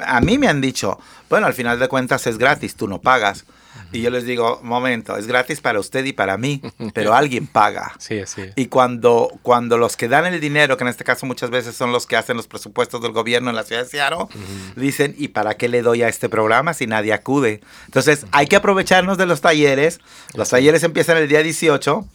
[0.05, 3.45] a mí me han dicho, bueno, al final de cuentas es gratis, tú no pagas.
[3.91, 6.61] Y yo les digo, momento, es gratis para usted y para mí,
[6.93, 7.93] pero alguien paga.
[7.99, 8.43] Sí, sí.
[8.55, 11.91] Y cuando, cuando los que dan el dinero, que en este caso muchas veces son
[11.91, 14.25] los que hacen los presupuestos del gobierno en la ciudad de Seattle,
[14.75, 17.61] dicen, ¿y para qué le doy a este programa si nadie acude?
[17.85, 19.99] Entonces, hay que aprovecharnos de los talleres.
[20.33, 22.05] Los talleres empiezan el día 18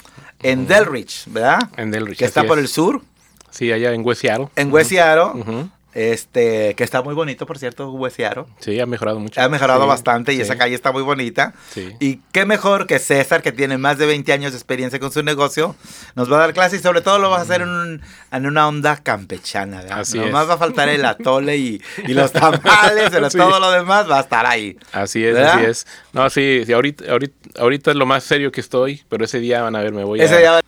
[0.43, 1.71] en Delrich, ¿verdad?
[1.77, 2.19] En Delrich.
[2.19, 3.03] Que está por el sur.
[3.51, 4.49] Sí, allá en West Seattle.
[4.57, 5.71] En West Seattle.
[5.95, 8.49] Este, que está muy bonito, por cierto, Huesiaro.
[8.61, 9.41] Sí, ha mejorado mucho.
[9.41, 11.53] Ha mejorado bastante y esa calle está muy bonita.
[11.71, 11.93] Sí.
[12.01, 15.23] Y qué mejor que César, que tiene más de 20 años de experiencia con su
[15.23, 15.77] negocio,
[16.15, 18.01] nos va a dar clases y sobre todo lo va a hacer en,
[18.33, 19.83] en una onda campechana.
[19.83, 20.01] ¿verdad?
[20.01, 24.11] Así Nomás va a faltar el atole y, y los tamales, pero todo lo demás
[24.11, 24.79] va a estar ahí.
[24.93, 25.87] Así es, así es.
[26.13, 29.77] No, sí, ahorita, ahorita, ahorita es lo más serio que estoy, pero ese día van
[29.77, 30.61] a ver, me voy ese Día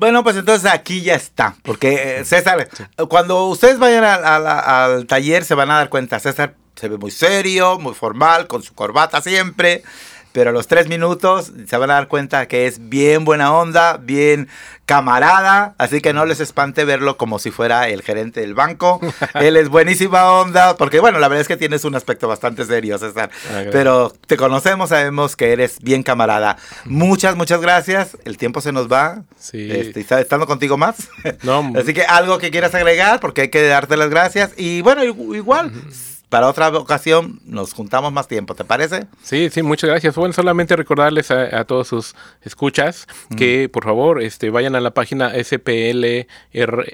[0.00, 1.56] bueno, pues entonces aquí ya está.
[1.62, 2.70] Porque eh, César,
[3.10, 7.78] cuando ustedes vayan al taller se van a dar cuenta, César se ve muy serio,
[7.78, 9.82] muy formal, con su corbata siempre
[10.32, 13.96] pero a los tres minutos se van a dar cuenta que es bien buena onda,
[13.96, 14.48] bien
[14.86, 19.00] camarada, así que no les espante verlo como si fuera el gerente del banco.
[19.34, 22.98] Él es buenísima onda, porque bueno, la verdad es que tienes un aspecto bastante serio,
[22.98, 23.30] César,
[23.70, 26.56] pero te conocemos, sabemos que eres bien camarada.
[26.84, 28.16] Muchas, muchas gracias.
[28.24, 29.22] El tiempo se nos va.
[29.38, 29.70] Sí.
[29.70, 31.08] Este, estando contigo más.
[31.42, 31.72] No.
[31.78, 34.52] así que algo que quieras agregar, porque hay que darte las gracias.
[34.56, 35.72] Y bueno, igual
[36.30, 39.06] para otra ocasión nos juntamos más tiempo, ¿te parece?
[39.22, 40.14] Sí, sí, muchas gracias.
[40.14, 45.32] Bueno, solamente recordarles a, todos sus escuchas que por favor este, vayan a la página
[45.42, 46.26] splr.org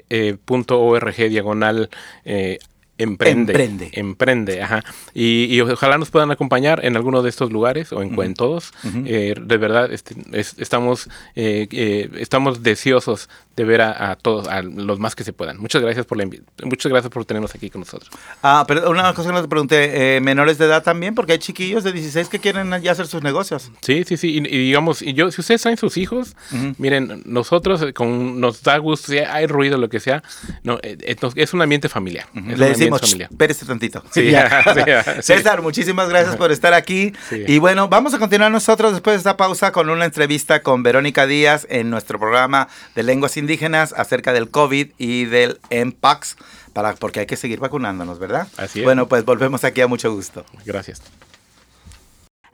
[0.09, 1.89] eh, diagonal
[2.25, 2.57] eh,
[2.97, 3.51] Emprende.
[3.51, 3.89] Emprende.
[3.93, 4.83] Emprende, ajá.
[5.13, 8.71] Y, ojalá nos puedan acompañar en alguno de estos lugares o en, todos.
[9.05, 14.99] Eh, de verdad, este, estamos, eh, eh, estamos deseosos de ver a, todos, a los
[14.99, 15.57] más que se puedan.
[15.57, 16.27] Muchas gracias por la
[16.63, 18.11] muchas gracias por tenernos aquí con nosotros.
[18.43, 21.15] Ah, pero una cosa que no te pregunté, ¿menores de edad también?
[21.15, 23.71] Porque hay chiquillos de 16 que quieren ya hacer sus negocios.
[23.81, 24.37] Sí, sí, sí.
[24.37, 26.35] Y, digamos, y yo, si ustedes traen sus hijos,
[26.77, 30.21] miren, nosotros con, nos da gusto, si hay ruido, lo que sea,
[30.61, 32.27] no, es un ambiente familiar.
[32.35, 34.03] Espérese tantito.
[35.21, 37.11] César, muchísimas gracias por estar aquí.
[37.31, 41.25] Y bueno, vamos a continuar nosotros después de esta pausa con una entrevista con Verónica
[41.25, 43.46] Díaz en nuestro programa de lenguas indígenas
[43.95, 46.37] acerca del COVID y del MPAX,
[46.73, 48.47] para, porque hay que seguir vacunándonos, ¿verdad?
[48.57, 48.85] Así es.
[48.85, 50.45] Bueno, pues volvemos aquí a mucho gusto.
[50.65, 51.01] Gracias.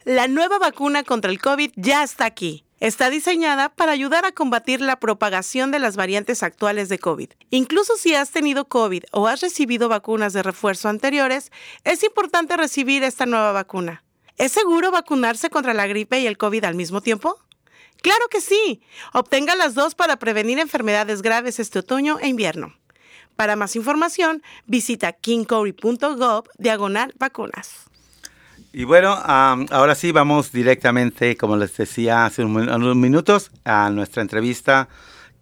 [0.04, 2.64] La nueva vacuna contra el COVID ya está aquí.
[2.80, 7.30] Está diseñada para ayudar a combatir la propagación de las variantes actuales de COVID.
[7.48, 11.50] Incluso si has tenido COVID o has recibido vacunas de refuerzo anteriores,
[11.84, 14.04] es importante recibir esta nueva vacuna.
[14.36, 17.38] ¿Es seguro vacunarse contra la gripe y el COVID al mismo tiempo?
[18.04, 18.82] Claro que sí.
[19.14, 22.74] Obtenga las dos para prevenir enfermedades graves este otoño e invierno.
[23.34, 27.86] Para más información, visita kingcory.gov diagonal vacunas.
[28.74, 34.90] Y bueno, ahora sí vamos directamente, como les decía hace unos minutos, a nuestra entrevista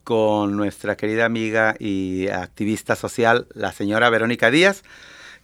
[0.05, 4.85] con nuestra querida amiga y activista social, la señora Verónica Díaz,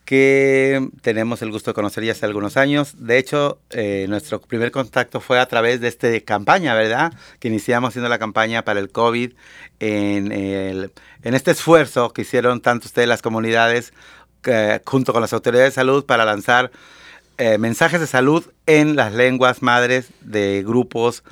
[0.08, 2.94] que tenemos el gusto de conocer ya hace algunos años.
[2.96, 7.12] De hecho, eh, nuestro primer contacto fue a través de esta campaña, ¿verdad?
[7.38, 9.34] Que iniciamos haciendo la campaña para el COVID
[9.80, 13.92] en, en este esfuerzo que hicieron tanto ustedes las comunidades
[14.86, 16.70] junto con las autoridades de salud para lanzar
[17.36, 21.22] eh, mensajes de salud en las lenguas madres de grupos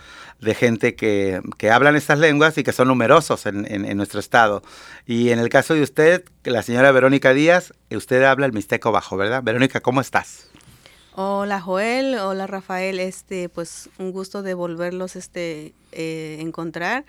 [0.40, 4.62] de gente que, hablan estas lenguas y que son numerosos en, nuestro estado.
[5.07, 9.16] Y en el caso de usted, la señora Verónica Díaz, usted habla el mixteco bajo,
[9.16, 9.42] ¿verdad?
[9.42, 10.49] Verónica, ¿cómo estás?
[11.14, 17.07] Hola Joel, hola Rafael, este, pues un gusto de volverlos este, eh, encontrar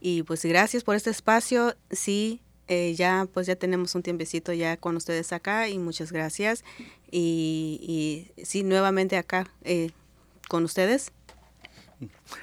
[0.00, 1.76] y pues gracias por este espacio.
[1.90, 6.64] Sí, eh, ya pues ya tenemos un tiempecito ya con ustedes acá y muchas gracias.
[7.10, 9.90] Y, sí, nuevamente acá eh,
[10.48, 11.12] con ustedes.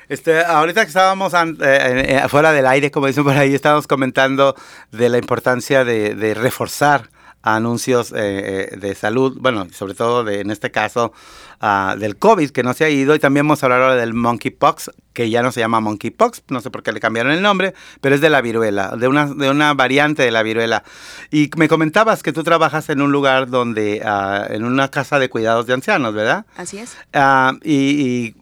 [0.09, 4.55] Este, ahorita que estábamos eh, fuera del aire, como dicen por ahí, estábamos comentando
[4.91, 7.09] de la importancia de, reforzar
[7.55, 11.13] anuncios eh, de salud, bueno, sobre todo de, en este caso
[11.61, 15.29] uh, del COVID, que no se ha ido, y también hemos hablado del monkeypox, que
[15.29, 18.21] ya no se llama monkeypox, no sé por qué le cambiaron el nombre, pero es
[18.21, 20.83] de la viruela, de una, de una variante de la viruela.
[21.31, 25.29] Y me comentabas que tú trabajas en un lugar donde, uh, en una casa de
[25.29, 26.45] cuidados de ancianos, ¿verdad?
[26.55, 26.97] Así es.
[27.13, 28.35] Uh, y, y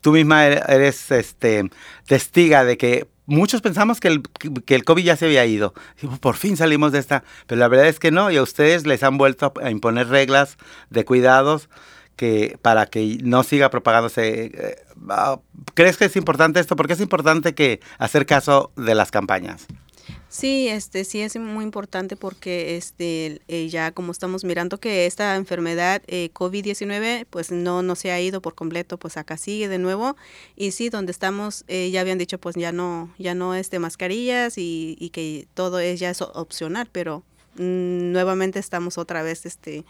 [0.00, 1.70] tú misma eres este,
[2.06, 4.22] testiga de que muchos pensamos que el,
[4.64, 5.74] que el COVID ya se había ido.
[6.20, 7.24] Por fin salimos de esta.
[7.46, 10.56] Pero la verdad es que no, y a ustedes les han vuelto a imponer reglas
[10.90, 11.68] de cuidados
[12.16, 14.44] que para que no siga propagándose.
[14.44, 14.76] Eh,
[15.10, 15.38] ah,
[15.74, 16.76] ¿Crees que es importante esto?
[16.76, 19.66] Porque es importante que hacer caso de las campañas.
[20.34, 25.36] Sí, este sí es muy importante porque este eh, ya como estamos mirando que esta
[25.36, 29.78] enfermedad eh, COVID-19 pues no no se ha ido por completo, pues acá sigue de
[29.78, 30.16] nuevo.
[30.56, 33.78] Y sí donde estamos eh, ya habían dicho pues ya no ya no es de
[33.78, 37.22] mascarillas y, y que todo es ya es opcional, pero
[37.54, 39.84] mm, nuevamente estamos otra vez este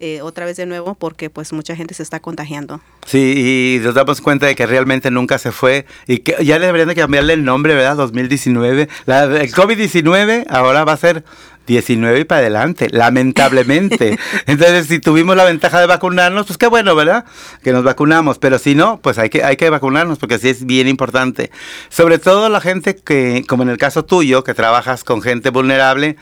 [0.00, 2.80] eh, otra vez de nuevo porque pues mucha gente se está contagiando.
[3.06, 6.88] Sí, y nos damos cuenta de que realmente nunca se fue y que ya deberían
[6.88, 7.96] de cambiarle el nombre, ¿verdad?
[7.96, 8.88] 2019.
[9.06, 11.24] La, el COVID-19 ahora va a ser
[11.68, 14.18] 19 y para adelante, lamentablemente.
[14.46, 17.24] Entonces, si tuvimos la ventaja de vacunarnos, pues qué bueno, ¿verdad?
[17.62, 20.66] Que nos vacunamos, pero si no, pues hay que, hay que vacunarnos porque sí es
[20.66, 21.52] bien importante.
[21.90, 26.16] Sobre todo la gente que, como en el caso tuyo, que trabajas con gente vulnerable,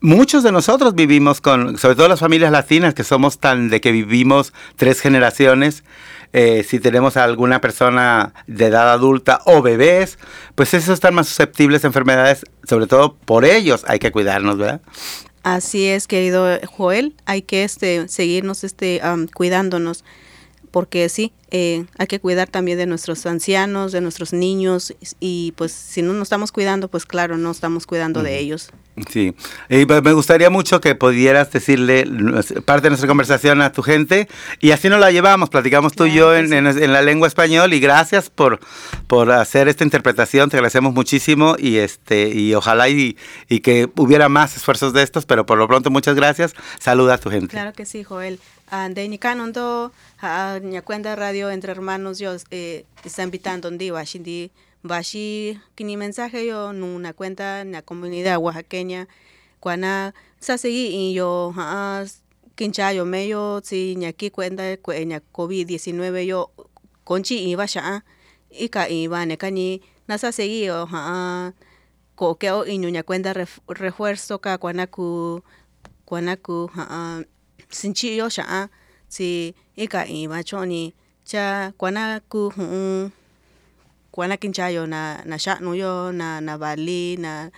[0.00, 3.90] muchos de nosotros vivimos con, sobre todo las familias latinas, que somos tan de que
[3.90, 5.82] vivimos tres generaciones,
[6.32, 10.18] eh, si tenemos a alguna persona de edad adulta o bebés,
[10.54, 14.80] pues esos están más susceptibles a enfermedades, sobre todo por ellos hay que cuidarnos, ¿verdad?
[15.42, 19.00] Así es, querido Joel, hay que este, seguirnos este,
[19.34, 20.04] cuidándonos
[20.72, 25.70] porque sí, eh, hay que cuidar también de nuestros ancianos, de nuestros niños, y pues
[25.70, 28.70] si no nos estamos cuidando, pues claro, no estamos cuidando de ellos.
[29.10, 29.34] Sí,
[29.68, 32.04] y me gustaría mucho que pudieras decirle
[32.64, 34.28] parte de nuestra conversación a tu gente,
[34.60, 37.80] y así nos la llevamos, platicamos tú y yo en, en, la lengua español, y
[37.80, 38.60] gracias por,
[39.06, 43.16] por hacer esta interpretación, te agradecemos muchísimo, y este y ojalá y,
[43.48, 47.18] y que hubiera más esfuerzos de estos, pero por lo pronto muchas gracias, saluda a
[47.18, 47.48] tu gente.
[47.48, 48.38] Claro que sí, Joel.
[48.70, 48.88] A
[50.82, 53.76] cuenta radio entre hermanos yo eh, está invitando un
[54.82, 59.06] Bashi kini mensaje yo en una cuenta en la comunidad oaxaqueña
[59.60, 62.04] cuando se seguí y yo a
[62.56, 66.50] quinchayo medio si ñaki cuenta ña covid 19 yo
[67.04, 68.04] conchi iba ya
[68.50, 70.88] y ka iba ne kani nasa seguí yo
[72.16, 73.32] ko que o ña cuenta
[73.68, 75.44] refuerzo ka cuanaku
[76.04, 77.22] cuanaku a
[77.70, 78.68] sinchi yo xa
[79.06, 82.50] si ika iba choni cha kuana ku
[84.12, 87.48] kuana kinchayo na na xa'nu yo na na vali na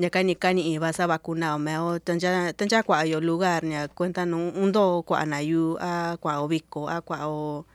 [0.00, 5.28] ñakani kani iba sa vacunado meo tanja tanja kua'ayo lugar ña cuenta nu undo kua'a
[5.28, 7.68] na yu a kua'o viko a kua'o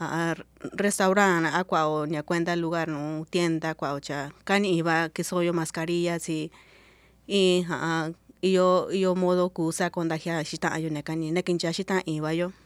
[0.00, 0.32] a
[0.80, 6.48] restaurante a kua'o ña cuenta lugar nu tienda kua'o cha kani iba kisoyo mascarilla si
[7.28, 8.08] y a
[8.40, 12.56] iyo iyo modo ku sa contagia xita'ayo nekani nekincha xita'ivayo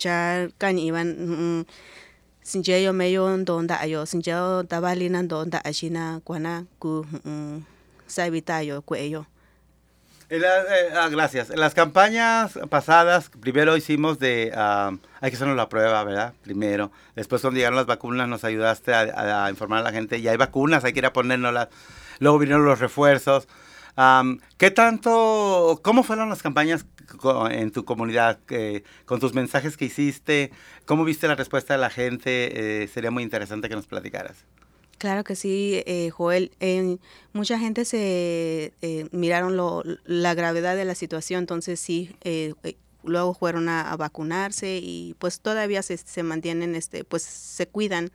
[0.00, 0.48] cha
[2.46, 7.04] kani'va sincheyo meyo ndo nda'ayo sincheyo tavalina ndo nda'a xina kuana ku
[8.06, 9.26] sa evitayo kue'eyo
[10.28, 10.42] Eh,
[10.92, 11.50] ah, gracias.
[11.50, 16.34] En las campañas pasadas, primero hicimos de, uh, hay que hacernos la prueba, ¿verdad?
[16.42, 16.90] Primero.
[17.14, 20.82] Después cuando llegaron las vacunas nos ayudaste a, informar a la gente, ya hay vacunas,
[20.82, 21.68] hay que ir a ponérnoslas.
[22.18, 23.46] Luego vinieron los refuerzos.
[23.96, 26.84] Um, ¿Qué tanto, cómo fueron las campañas
[27.50, 30.50] en tu comunidad, eh, con tus mensajes que hiciste?
[30.84, 32.82] ¿Cómo viste la respuesta de la gente?
[32.82, 34.44] Eh, sería muy interesante que nos platicaras.
[34.98, 36.52] Claro que sí, eh, Joel.
[36.60, 36.96] Eh,
[37.34, 42.16] mucha gente se eh, miraron lo, la gravedad de la situación, entonces sí,
[43.04, 48.10] luego fueron a, vacunarse y pues todavía se, se mantienen, este, pues se cuidan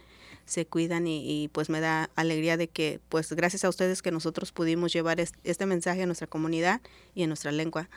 [0.46, 4.52] se cuidan y, pues me da alegría de que pues gracias a ustedes que nosotros
[4.52, 6.82] pudimos llevar es, este mensaje a nuestra comunidad
[7.16, 7.90] y a nuestra lengua.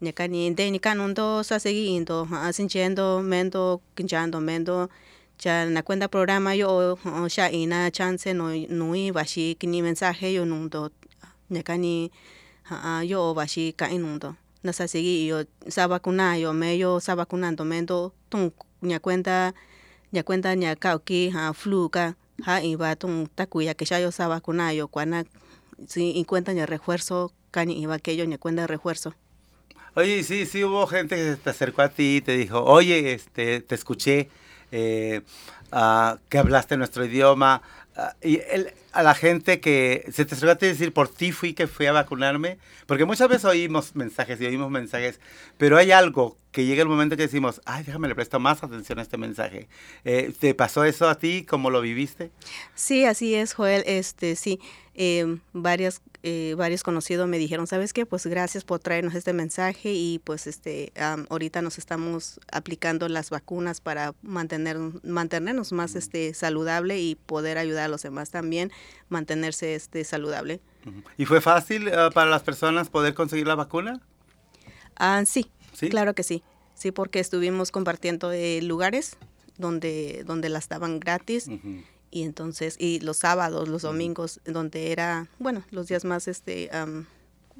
[0.00, 4.90] Ñakani de ni kanundo sa seguindo asinchendo mendo quinchando mendo.
[5.38, 6.96] Cha na cuenta programa yo
[7.28, 10.90] ya ina chance no nui bashi kini mensaje yo nundo
[11.50, 12.10] ñakani
[13.04, 17.64] yo bashi ka inundo na sa segui yo sa vacuna yo me yo sa vacunando
[17.64, 18.12] mendo.
[18.28, 19.54] Tun ña cuenta
[20.12, 24.28] ña cuenta ña kauki ha flu ka ha iba tun takuya que ya yo sa
[24.28, 25.24] vacuna yo cuana
[25.86, 29.14] si en cuenta ña refuerzo cani iba que yo ña cuenta refuerzo
[29.98, 33.62] Oye, sí, sí hubo gente que te acercó a ti y te dijo, oye, este,
[33.62, 34.28] te escuché,
[34.70, 35.22] eh,
[35.72, 37.62] uh, que hablaste nuestro idioma.
[37.96, 41.66] Uh, y el, a la gente que se te a decir por ti fui que
[41.66, 42.58] fui a vacunarme?
[42.86, 45.20] Porque muchas veces oímos mensajes y oímos mensajes,
[45.58, 48.98] pero hay algo que llega el momento que decimos, ay, déjame le presto más atención
[48.98, 49.68] a este mensaje.
[50.06, 51.44] Eh, ¿Te pasó eso a ti?
[51.46, 52.30] ¿Cómo lo viviste?
[52.74, 53.82] Sí, así es, Joel.
[53.84, 54.58] Este, sí,
[54.94, 58.06] eh, varias, eh, varios conocidos me dijeron, ¿sabes qué?
[58.06, 60.94] Pues gracias por traernos este mensaje y pues este,
[61.28, 67.84] ahorita nos estamos aplicando las vacunas para mantener, mantenernos más este, saludable y poder ayudar
[67.84, 68.72] a los demás también
[69.08, 70.60] mantenerse este, saludable.
[71.16, 74.00] ¿Y fue fácil para las personas poder conseguir la vacuna?
[74.96, 75.50] Ah, sí,
[75.90, 76.42] Claro que sí.
[76.74, 79.16] Sí, porque estuvimos compartiendo eh, lugares
[79.56, 81.48] donde, donde las daban gratis.
[82.10, 86.70] Y entonces, y los sábados, los domingos, donde era, bueno, los días más este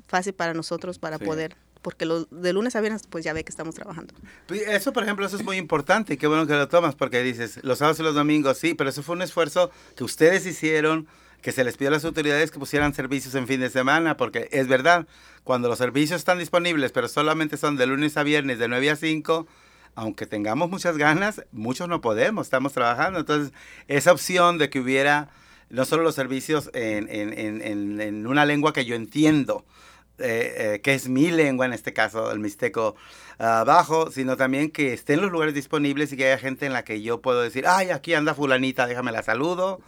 [0.07, 1.57] fácil para nosotros para poder
[1.87, 4.13] porque los de lunes a viernes pues ya ve que estamos trabajando.
[4.49, 7.23] Pues, eso, por ejemplo, eso es muy importante y qué bueno que lo tomas porque
[7.23, 11.07] dices, los sábados y los domingos, sí, pero eso fue un esfuerzo que ustedes hicieron,
[11.43, 14.49] que se les pidió a las autoridades que pusieran servicios en fin de semana, porque
[14.51, 15.07] es verdad,
[15.45, 18.97] cuando los servicios están disponibles, pero solamente son de lunes a viernes de 9 a
[18.97, 19.47] 5,
[19.95, 23.21] aunque tengamos muchas ganas, muchos no podemos, estamos trabajando.
[23.21, 23.53] Entonces,
[23.87, 25.29] esa opción de que hubiera
[25.71, 29.65] no solo los servicios en, en, en, en una lengua que yo entiendo,
[30.19, 32.97] eh, eh, que es mi lengua en este caso, el mixteco
[33.39, 37.03] abajo, sino también que estén los lugares disponibles y que haya gente en la que
[37.03, 39.81] yo puedo decir, ay, aquí anda fulanita, déjame la saludo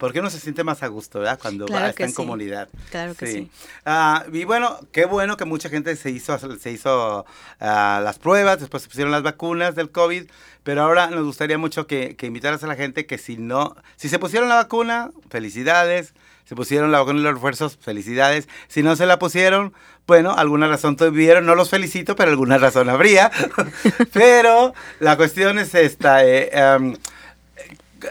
[0.00, 1.38] porque uno se siente más a gusto, ¿verdad?
[1.40, 2.70] Cuando va, está en comunidad.
[2.90, 3.50] Claro que sí.
[3.84, 7.26] Ah, y bueno, qué bueno que mucha gente se hizo, se hizo
[7.60, 10.24] ah, las pruebas, después se pusieron las vacunas del COVID,
[10.62, 14.08] pero ahora nos gustaría mucho que, que invitaras a la gente que si no, si
[14.08, 16.14] se pusieron la vacuna, felicidades.
[16.50, 18.48] Se pusieron la vacuna y los refuerzos, felicidades.
[18.66, 19.72] Si no se la pusieron,
[20.04, 23.30] bueno, alguna razón tuvieron, no los felicito, pero alguna razón habría.
[24.12, 26.26] pero la cuestión es esta.
[26.26, 26.96] Eh, em,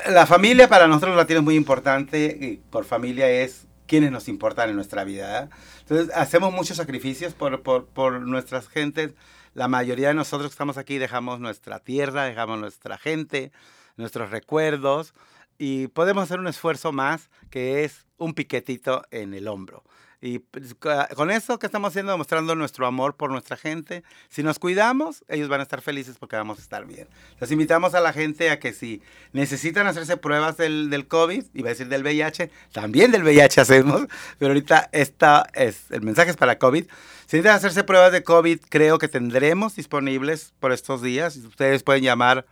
[0.07, 4.29] la familia para nosotros los latinos es muy importante y por familia es quienes nos
[4.29, 5.49] importan en nuestra vida.
[5.81, 9.15] Entonces hacemos muchos sacrificios por, por, por nuestras gentes.
[9.53, 13.51] La mayoría de nosotros que estamos aquí dejamos nuestra tierra, dejamos nuestra gente,
[13.97, 15.13] nuestros recuerdos
[15.59, 19.83] y podemos hacer un esfuerzo más que es un piquetito en el hombro.
[20.21, 20.75] Y pues,
[21.15, 25.47] con eso que estamos haciendo, demostrando nuestro amor por nuestra gente, si nos cuidamos, ellos
[25.47, 27.07] van a estar felices porque vamos a estar bien.
[27.39, 29.01] Les invitamos a la gente a que si
[29.31, 34.07] necesitan hacerse pruebas del, del COVID, iba a decir del VIH, también del VIH hacemos,
[34.39, 36.83] pero ahorita esta es, el mensaje es para COVID.
[36.85, 41.37] Si necesitan hacerse pruebas de COVID, creo que tendremos disponibles por estos días.
[41.37, 42.45] Ustedes pueden llamar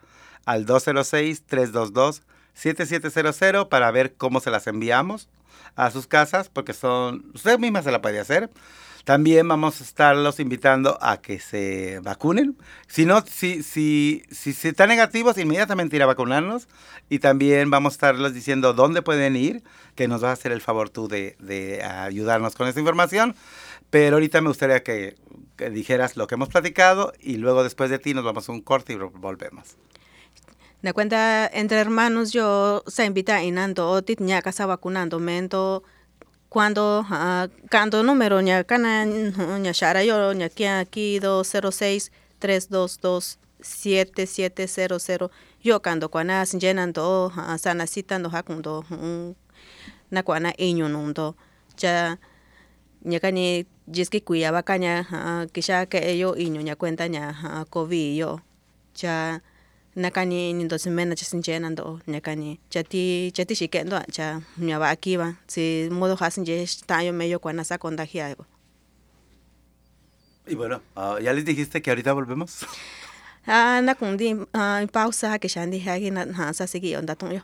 [0.45, 0.66] al
[2.58, 5.30] 206-322-7700 para ver cómo se las enviamos
[5.76, 8.49] a sus casas porque son, usted misma se la puede hacer.
[9.08, 12.58] También vamos a estarlos invitando a que se vacunen.
[12.88, 16.68] Si no, si, si, si, si están negativos, inmediatamente ir a vacunarnos.
[17.08, 19.64] Y también vamos a estarles diciendo dónde pueden ir,
[19.95, 23.34] que nos va a hacer el favor tú de, de ayudarnos con esta información.
[23.89, 25.16] Pero ahorita me gustaría que,
[25.55, 28.60] que dijeras lo que hemos platicado y luego después de ti nos vamos a un
[28.60, 29.78] corte y volvemos.
[30.88, 35.83] Na cuenta entre hermanos yo se invita inando otit ña casa vacunando mento
[36.47, 40.47] cuando uh, cuando número ña cana ña shara yo ña
[40.79, 42.09] aquí 206
[42.39, 45.29] 322 7700
[45.61, 49.35] yo cuando cuana llenando uh, sana citando hakundo um,
[50.09, 51.35] na cuana iño nundo.
[51.75, 52.17] Ya
[53.03, 58.15] ña cani jiski cuya vacaña uh, kisha que ello iño ña cuenta ña uh, covid
[58.15, 58.39] yo
[58.95, 59.43] ya
[59.98, 65.36] nakani ni ndo cha sinjena ndo nakani chati chati shikendo cha nyaba akiba.
[65.48, 68.36] Si modo hasinje tayo medio cuana sa contagia
[70.48, 72.66] y bueno uh, ya les dijiste que ahorita volvemos
[73.45, 77.41] ah na kundi uh, pausa que shandi hagi na sa sigi onda yo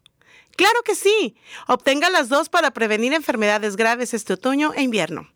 [0.57, 1.37] Claro que sí.
[1.69, 5.29] Obtenga las dos para prevenir enfermedades graves este otoño e invierno.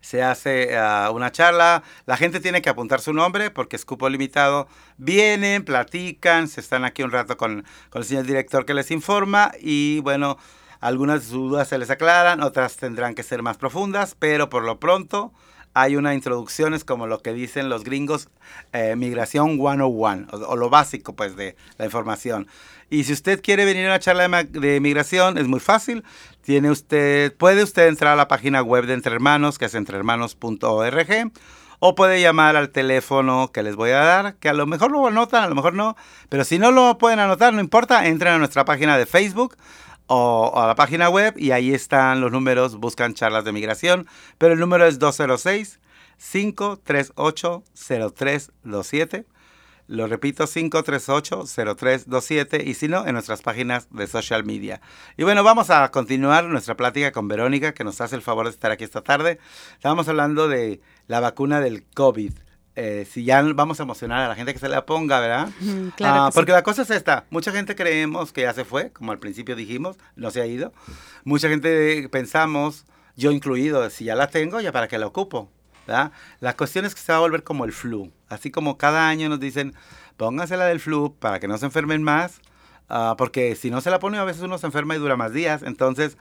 [0.00, 4.08] Se hace ah, una charla, la gente tiene que apuntar su nombre porque es cupo
[4.08, 4.68] limitado.
[4.96, 9.50] Vienen, platican, se están aquí un rato con, con el señor director que les informa
[9.60, 10.38] y bueno,
[10.80, 15.32] algunas dudas se les aclaran, otras tendrán que ser más profundas, pero por lo pronto
[15.74, 18.28] hay una introducción, es como lo que dicen los gringos,
[18.72, 22.48] eh, migración 101, o, o lo básico pues de la información.
[22.90, 26.04] Y si usted quiere venir a una charla de, migración, es muy fácil.
[26.42, 31.32] Tiene usted, puede usted entrar a la página web de Entre Hermanos, que es entrehermanos.org,
[31.80, 35.06] o puede llamar al teléfono que les voy a dar, que a lo mejor lo
[35.06, 35.96] anotan, a lo mejor no,
[36.30, 39.56] pero si no lo pueden anotar, no importa, entren a nuestra página de Facebook
[40.08, 44.54] o, a la página web y ahí están los números, buscan charlas de migración, pero
[44.54, 45.78] el número es 206
[46.18, 49.26] 538 0327.
[49.86, 54.82] Lo repito, 538-0327 y si no, en nuestras páginas de social media.
[55.16, 58.50] Y bueno, vamos a continuar nuestra plática con Verónica, que nos hace el favor de
[58.50, 59.38] estar aquí esta tarde.
[59.72, 62.34] Estábamos hablando de la vacuna del COVID.
[62.80, 65.48] Eh, si ya vamos a emocionar a la gente que se la ponga, ¿verdad?
[65.96, 66.22] Claro.
[66.22, 69.18] Ah, porque la cosa es esta, mucha gente creemos que ya se fue, como al
[69.18, 70.72] principio dijimos, no se ha ido.
[71.24, 72.84] Mucha gente pensamos,
[73.16, 75.50] yo incluido, si ya la tengo, ya para qué la ocupo,
[75.88, 76.12] ¿verdad?
[76.38, 79.28] La cuestión es que se va a volver como el flu, así como cada año
[79.28, 79.74] nos dicen,
[80.16, 82.40] pónganse la del flu para que no se enfermen más,
[82.88, 85.32] ah, porque si no se la pone a veces uno se enferma y dura más
[85.32, 86.16] días, entonces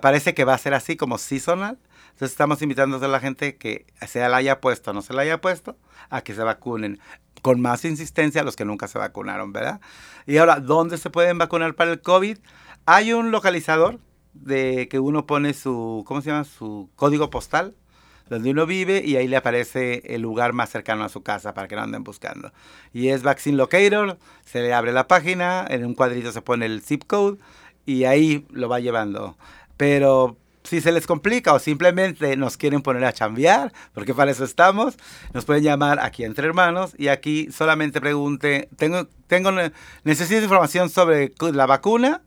[0.00, 1.78] parece que va a ser así como seasonal.
[2.12, 5.22] Entonces estamos invitando a la gente que se la haya puesto o no se la
[5.22, 5.76] haya puesto
[6.08, 7.00] a que se vacunen
[7.42, 9.80] con más insistencia los que nunca se vacunaron, ¿verdad?
[10.26, 12.38] Y ahora, ¿dónde se pueden vacunar para el COVID?
[12.86, 13.98] Hay un localizador
[14.34, 16.44] de que uno pone su, ¿cómo se llama?
[16.44, 17.74] Su código postal,
[18.28, 21.68] donde uno vive y ahí le aparece el lugar más cercano a su casa para
[21.68, 22.52] que no anden buscando.
[22.92, 26.82] Y es Vaccine Locator, se le abre la página, en un cuadrito se pone el
[26.82, 27.38] zip code
[27.84, 29.36] y ahí lo va llevando.
[29.76, 34.44] Pero si se les complica o simplemente nos quieren poner a chambear, porque para eso
[34.44, 34.96] estamos,
[35.32, 39.50] nos pueden llamar aquí entre hermanos y aquí solamente pregunte, tengo, tengo
[40.04, 42.22] necesito información sobre la vacuna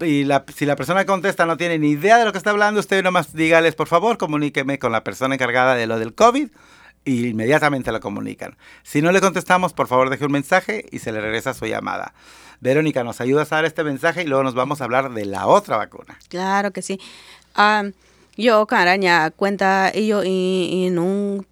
[0.00, 2.80] y la, si la persona contesta no tiene ni idea de lo que está hablando,
[2.80, 6.48] usted nomás dígales, por favor, comuníqueme con la persona encargada de lo del COVID
[7.04, 8.58] y inmediatamente lo comunican.
[8.82, 12.12] Si no le contestamos, por favor deje un mensaje y se le regresa su llamada.
[12.60, 15.46] Verónica, ¿nos ayudas a dar este mensaje y luego nos vamos a hablar de la
[15.46, 16.18] otra vacuna?
[16.28, 17.00] Claro que sí.
[17.56, 17.92] Um,
[18.36, 21.46] yo cara cuenta yo en un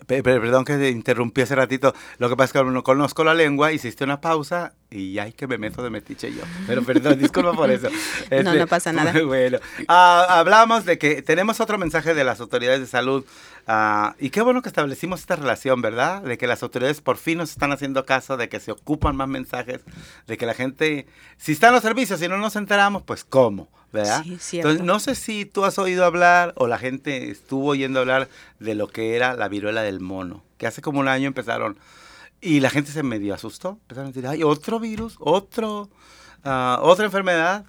[0.07, 1.93] Perdón que te interrumpí hace ratito.
[2.17, 5.47] Lo que pasa es que no conozco la lengua, hiciste una pausa Y ay, que
[5.47, 6.43] me meto de metiche yo.
[6.67, 7.89] Pero perdón, disculpa por eso.
[8.29, 9.11] no, no este, pasa nada.
[9.25, 13.25] Bueno, uh, hablamos de que tenemos otro mensaje de las autoridades de salud.
[13.67, 16.21] Uh, y qué bueno que establecimos esta relación, ¿verdad?
[16.21, 19.29] De que las autoridades por fin nos están haciendo caso, de que se ocupan más
[19.29, 19.81] mensajes,
[20.27, 21.07] de que la gente,
[21.37, 23.69] si están los servicios y no nos enteramos, pues ¿cómo?
[23.93, 24.25] ¿verdad?
[24.39, 28.27] Sí, Entonces, no sé si tú has oído hablar o la gente estuvo oyendo hablar
[28.59, 31.77] de lo que era la viruela del mono, que hace como un año empezaron
[32.41, 33.77] y la gente se medio asustó.
[33.83, 35.89] Empezaron a decir, ay, otro virus, otro,
[36.43, 37.65] uh, otra enfermedad.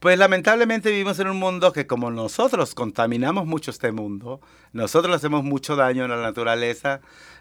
[0.00, 4.40] Pues lamentablemente vivimos en un mundo que como nosotros contaminamos mucho este mundo,
[4.72, 7.00] nosotros hacemos mucho daño a la naturaleza,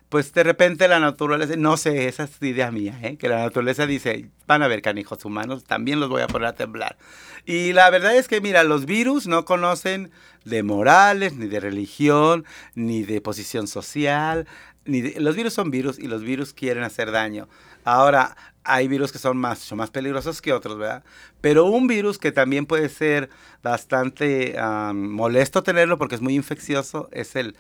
[0.10, 3.18] pues de repente la naturaleza, no sé, esa es idea mía, ¿eh?
[3.18, 6.56] que la naturaleza dice, van a ver canijos humanos, también los voy a poner a
[6.56, 6.98] temblar.
[7.46, 10.10] Y la verdad es que, mira, los virus no conocen
[10.44, 12.44] de morales, ni de religión,
[12.74, 14.48] ni de posición social,
[14.86, 17.48] los virus son virus y los virus quieren hacer daño.
[17.84, 18.36] Ahora,
[18.68, 21.04] hay virus que son más, más peligrosos que otros, ¿verdad?
[21.42, 23.30] Pero un virus que también puede ser
[23.64, 24.56] bastante
[24.94, 27.56] molesto tenerlo porque es muy infeccioso es el,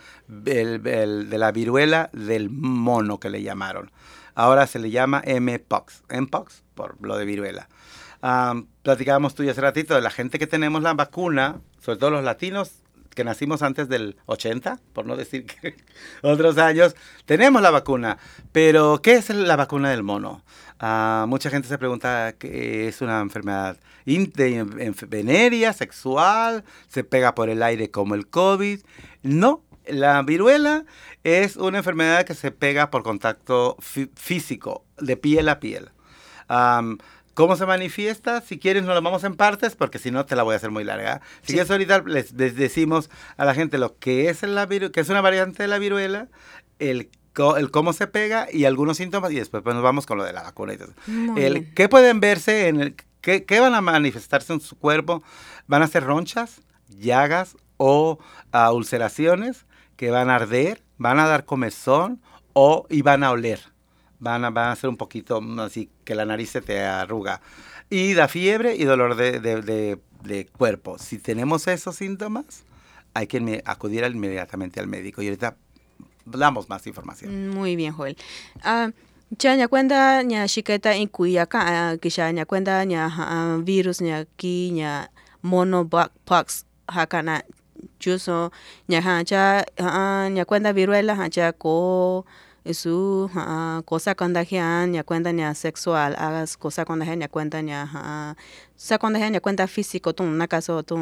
[0.45, 3.91] el, de la viruela del mono que le llamaron.
[4.35, 7.69] Ahora se le llama Mpox, Mpox por lo de viruela.
[8.83, 12.23] platicábamos tú y hace ratito de la gente que tenemos la vacuna, sobre todo los
[12.23, 12.83] latinos,
[13.17, 15.75] que nacimos antes del 80, por no decir que
[16.21, 16.95] otros años,
[17.25, 18.19] tenemos la vacuna.
[18.51, 20.43] Pero, ¿qué es la vacuna del mono?
[20.79, 23.77] Ah, mucha gente se pregunta qué es una enfermedad
[25.07, 28.81] venérea, sexual, se pega por el aire como el COVID.
[29.23, 30.85] No, la viruela
[31.23, 33.77] es una enfermedad que se pega por contacto
[34.15, 35.89] físico, de piel a piel.
[37.33, 38.41] ¿Cómo se manifiesta?
[38.41, 40.71] Si quieres, nos lo vamos en partes, porque si no, te la voy a hacer
[40.71, 41.21] muy larga.
[41.41, 45.21] Si quieres, ahorita les, decimos a la gente lo que es, la que es una
[45.21, 46.29] variante de la viruela,
[46.79, 47.09] el,
[47.57, 50.33] el cómo se pega y algunos síntomas, y después pues, nos vamos con lo de
[50.33, 50.73] la vacuna.
[51.35, 52.67] el, ¿Qué pueden verse?
[52.67, 55.23] en el, ¿qué, ¿Qué van a manifestarse en su cuerpo?
[55.67, 58.19] ¿Van a ser ronchas, llagas o
[58.53, 59.65] uh, ulceraciones
[59.95, 62.21] que van a arder, van a dar comezón
[62.53, 63.59] o y van a oler?
[64.19, 67.41] van a, van a ser un poquito así que la nariz se te arruga.
[67.89, 70.97] Y da fiebre y dolor de, de, de, cuerpo.
[70.97, 72.63] Si tenemos esos síntomas,
[73.13, 75.21] hay que acudir inmediatamente al médico.
[75.21, 75.55] Y ahorita
[76.31, 77.49] damos más información.
[77.49, 78.17] Muy bien, Joel.
[78.65, 78.91] Uh,
[79.37, 84.25] ya ña cuenta ña shiketa in kuya ka kisha ña cuenta ña uh, virus ña
[84.37, 85.11] ki ña
[85.41, 87.43] monopox hakana
[87.99, 88.51] chuso
[88.87, 89.65] ña ha cha
[90.29, 92.25] ña cuenta viruela ha cha ko
[92.73, 97.87] su uh, cosa contagian ya cuenta ya sexual hagas cosa contagian ya cuenta ya
[98.75, 100.95] sa contagian ya cuenta físico tu na caso tu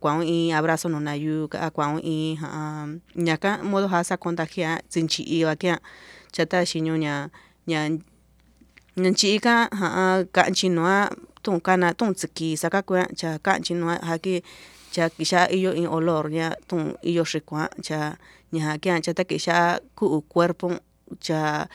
[0.00, 2.38] cuando y abrazo no na yu cuando y
[3.14, 5.80] ya ka modo ha sa contagia sinchi i wa kya
[6.32, 7.30] chata shinyo nya
[7.66, 7.88] nya
[8.96, 9.68] nchi ka
[10.32, 11.10] ka chinwa
[11.42, 14.42] tu kana tu tsiki saka kwa cha ka chinwa ha ki
[14.90, 18.18] cha kisha iyo in olor ya tu iyo shikwa cha
[18.52, 20.74] nya kya cha ta kisha ku cuerpo
[21.18, 21.66] cha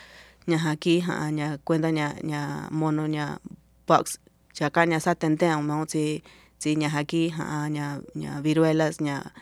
[0.48, 3.40] nya haki ha nya cuenta nya nya mono nya
[3.88, 4.20] box.
[4.54, 6.24] Cha ka nya sa tente mo ti
[6.62, 9.34] ti nya haki ha nya nya viruelas nya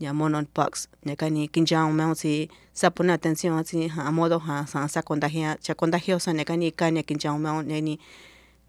[0.00, 0.88] nya mono box.
[1.04, 5.02] Nya ka ni kinja mo ti sa pone atención ti ha modo ha sa sa
[5.02, 8.00] contagia cha contagiosa nya ka ni ka nya kinja mo ni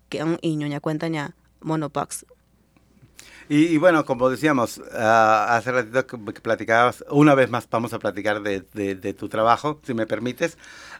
[0.09, 0.81] que un iño nya
[3.49, 7.99] monopox y, bueno, como decíamos, uh, hace ratito que, platicabas, una vez más vamos a
[7.99, 10.57] platicar de, de, tu trabajo, si me permites.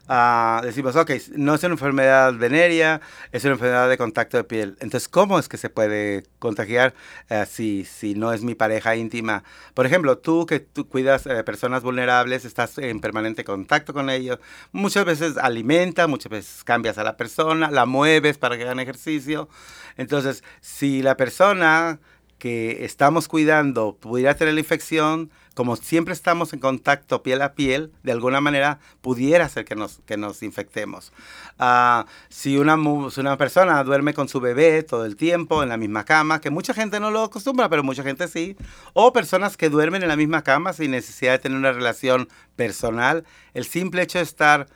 [0.07, 4.77] Uh, decimos, ok, no es una enfermedad venérea, es una enfermedad de contacto de piel.
[4.79, 6.93] Entonces, ¿cómo es que se puede contagiar
[7.31, 9.43] uh, si, si no es mi pareja íntima?
[9.73, 14.37] Por ejemplo, tú que tú cuidas eh, personas vulnerables, estás en permanente contacto con ellos,
[14.71, 19.49] muchas veces alimenta, muchas veces cambias a la persona, la mueves para que hagan ejercicio.
[19.97, 21.99] Entonces, si la persona
[22.37, 27.91] que estamos cuidando pudiera tener la infección, como siempre estamos en contacto piel a piel,
[28.03, 31.13] de alguna manera pudiera ser que nos, que nos infectemos.
[31.59, 36.03] Uh, si, una, una persona duerme con su bebé todo el tiempo en la misma
[36.03, 38.57] cama, que mucha gente no lo acostumbra, pero mucha gente sí,
[38.93, 42.27] o personas que duermen en la misma cama sin necesidad de tener una relación
[42.57, 43.23] personal,
[43.53, 44.67] el simple hecho de estar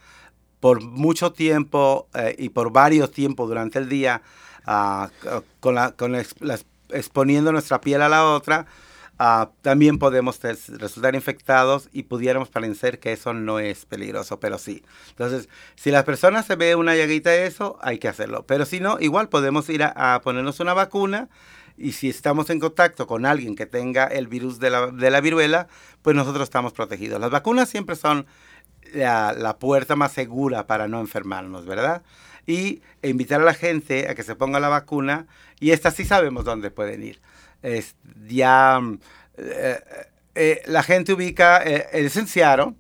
[0.62, 4.22] por mucho tiempo eh, y por varios tiempos durante el día
[4.66, 5.08] uh,
[5.60, 8.66] con, la, con las exponiendo nuestra piel a la otra,
[9.18, 14.84] ah, también podemos resultar infectados y pudiéramos parecer que eso no es peligroso, pero sí.
[15.10, 18.46] Entonces, si la persona se ve una llaguita de eso, hay que hacerlo.
[18.46, 21.30] Pero si no, igual podemos ir a, ponernos una vacuna
[21.78, 25.68] y si estamos en contacto con alguien que tenga el virus de la, viruela,
[26.02, 27.22] pues nosotros estamos protegidos.
[27.22, 28.26] Las vacunas siempre son
[28.94, 32.04] la puerta más segura para no enfermarnos, ¿verdad?
[32.50, 35.28] Y invitar a la gente a que se ponga la vacuna
[35.60, 37.22] y esta sí sabemos dónde pueden ir.
[37.62, 37.96] Es,
[38.28, 38.82] ya
[39.38, 39.80] eh,
[40.34, 42.74] eh, la gente ubica, eh, el Senciaro,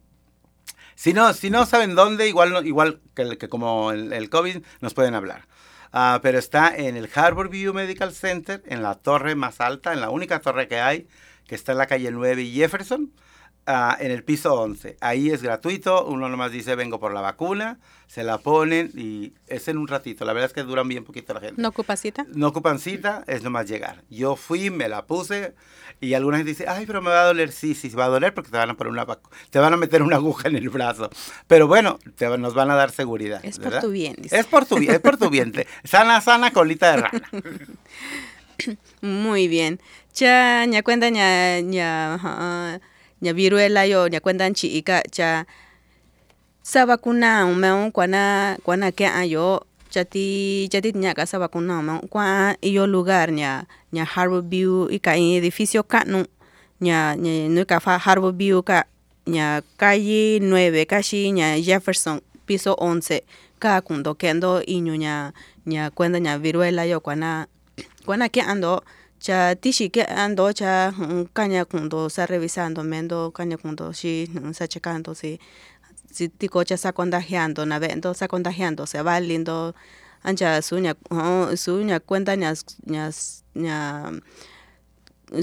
[0.95, 4.95] si no, si no saben dónde, igual, igual que, que como el, el, COVID, nos
[4.95, 5.47] pueden hablar.
[5.93, 10.01] Uh, pero está en el Harbor View Medical Center, en la torre más alta, en
[10.01, 11.07] la única torre que hay,
[11.47, 13.11] que está en la calle 9 y Jefferson.
[13.69, 14.97] Uh, en el piso 11.
[14.99, 19.67] Ahí es gratuito, uno nomás dice vengo por la vacuna, se la ponen y es
[19.67, 20.25] en un ratito.
[20.25, 21.61] La verdad es que duran bien poquito la gente.
[21.61, 22.25] ¿No ocupan cita?
[22.33, 24.01] No ocupan cita, es nomás llegar.
[24.09, 25.53] Yo fui, me la puse
[26.01, 27.51] y alguna gente dice, ay, pero me va a doler.
[27.51, 29.05] Sí, sí, va a doler porque te van a poner una
[29.51, 31.11] te van a meter una aguja en el brazo.
[31.45, 33.39] Pero bueno, te, nos van a dar seguridad.
[33.45, 33.81] Es ¿verdad?
[33.81, 34.15] por tu bien.
[34.17, 34.39] Dice.
[34.39, 35.53] Es por tu bien, es por tu bien.
[35.83, 37.29] sana, sana, colita de rana.
[39.01, 39.79] Muy bien.
[40.15, 42.79] Ya, ya cuenta, ya, ya,
[43.21, 45.45] nya viruela yo nya kwenda nchi ika cha
[46.63, 52.55] sa vacuna meu kwana kwana ke ayo chati chati nya ka sa vacuna meu kwa
[52.61, 56.25] iyo lugar nya nya Harbor View ika en edificio kanu
[56.81, 58.85] nya nya no ka fa Harbor View ka
[59.27, 63.21] nya calle 9 kashi nya Jefferson piso 11
[63.59, 65.33] ka kundo kendo iñu nya
[65.65, 67.47] nya kwenda nya viruela yo kwana
[68.05, 68.81] kwana ke ando
[69.19, 70.93] cha tishi ke ando cha
[71.33, 75.39] kanya kundo sa revisando mendo kanya kundo shi sa checando si
[76.11, 79.75] si tiko cha sa contagiando na vendo sa contagiando se va lindo
[80.23, 80.95] ancha suña
[81.55, 82.53] suña cuenta nya
[82.85, 83.11] nya
[83.55, 83.77] nya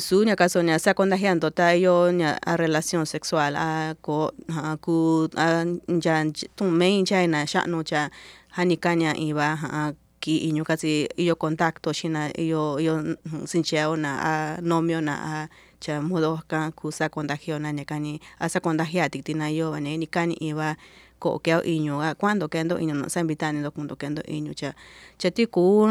[0.01, 5.29] suña caso nya sa contagiando ta yo nya a relación sexual a ko a ku
[5.37, 5.65] a
[6.01, 6.25] ya
[6.57, 8.11] tu main cha na sha no cha
[8.57, 15.01] hanikanya iba a ki inyo kasi iyo contacto shina iyo iyo sincheo na a nomio
[15.01, 15.15] na
[15.45, 15.49] a
[15.81, 20.35] cha modo ka ku sa contagio na nekani asa contagia tiktina yo bane ni kani
[20.41, 20.77] iba
[21.19, 21.61] ko keo
[22.03, 24.75] a cuando kendo inyo no sa invitani do kundo kendo inyo cha
[25.19, 25.85] cha ti ku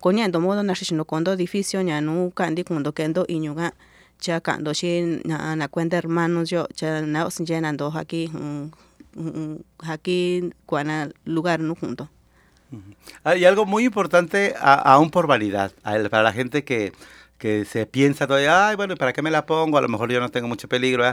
[0.00, 3.72] koniendo modo na shino kondo edificio nya nu kandi kundo kendo inyo ga
[4.18, 8.30] cha kando shi na na cuenta hermanos yo cha na sinjena ndo haki
[9.82, 12.06] haki kuana lugar nu junto
[13.36, 16.92] y algo muy importante, aún por vanidad, para la gente que,
[17.38, 19.78] que se piensa todavía, ay, bueno, ¿para qué me la pongo?
[19.78, 21.04] A lo mejor yo no tengo mucho peligro.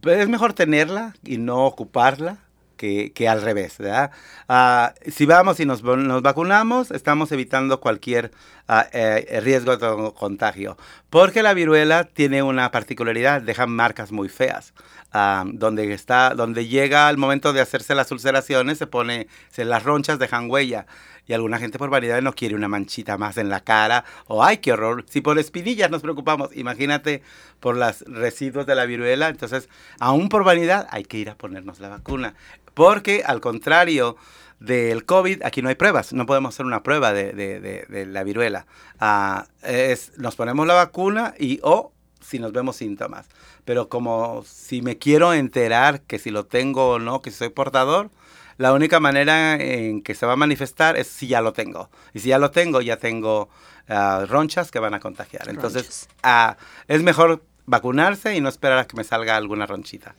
[0.00, 2.38] Pero es mejor tenerla y no ocuparla
[2.82, 4.10] que, que al revés, ¿verdad?
[4.48, 8.32] Uh, si vamos y nos, nos, vacunamos, estamos evitando cualquier
[8.68, 10.76] uh, eh, riesgo de contagio.
[11.08, 14.74] Porque la viruela tiene una particularidad, deja marcas muy feas.
[15.14, 19.84] Uh, donde está, donde llega el momento de hacerse las ulceraciones, se pone, se las
[19.84, 20.86] ronchas dejan huella.
[21.26, 24.04] Y alguna gente por variedad no quiere una manchita más en la cara.
[24.26, 25.04] O ay, qué horror.
[25.08, 27.22] Si por espinillas nos preocupamos, imagínate
[27.60, 29.28] por los residuos de la viruela.
[29.28, 29.68] Entonces,
[30.00, 32.34] aún por vanidad, hay que ir a ponernos la vacuna.
[32.74, 34.16] Porque al contrario
[34.60, 36.12] del COVID, aquí no hay pruebas.
[36.12, 38.66] No podemos hacer una prueba de, de, de, de la viruela.
[39.00, 43.26] Uh, es, nos ponemos la vacuna y o si nos vemos síntomas.
[43.64, 47.48] Pero como si me quiero enterar que si lo tengo o no, que si soy
[47.48, 48.10] portador,
[48.58, 51.90] la única manera en que se va a manifestar es si ya lo tengo.
[52.14, 53.48] Y si ya lo tengo, ya tengo
[53.88, 55.48] uh, ronchas que van a contagiar.
[55.48, 56.54] Entonces, uh,
[56.86, 60.14] es mejor vacunarse y no esperar a que me salga alguna ronchita.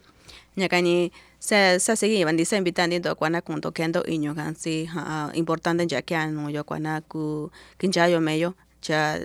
[1.43, 4.87] Se se sigi bandi se invitando do kwana kunto kendo inyo kan si
[5.33, 9.19] importante ya que anu yo kwana ku kinjayo meyo cha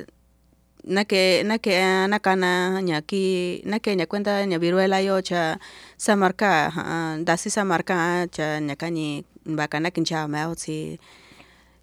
[0.82, 5.22] na que na que na kana nya ki na que nya cuenta nya viruela yo
[5.22, 5.60] cha
[5.96, 10.98] sa marca uh, dasi sa marca cha nya kani bakana kincha mao si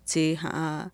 [0.04, 0.92] si uh,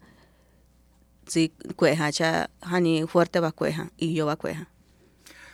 [1.26, 4.71] si cueja cha hani fuerte va cueja y yo va cueja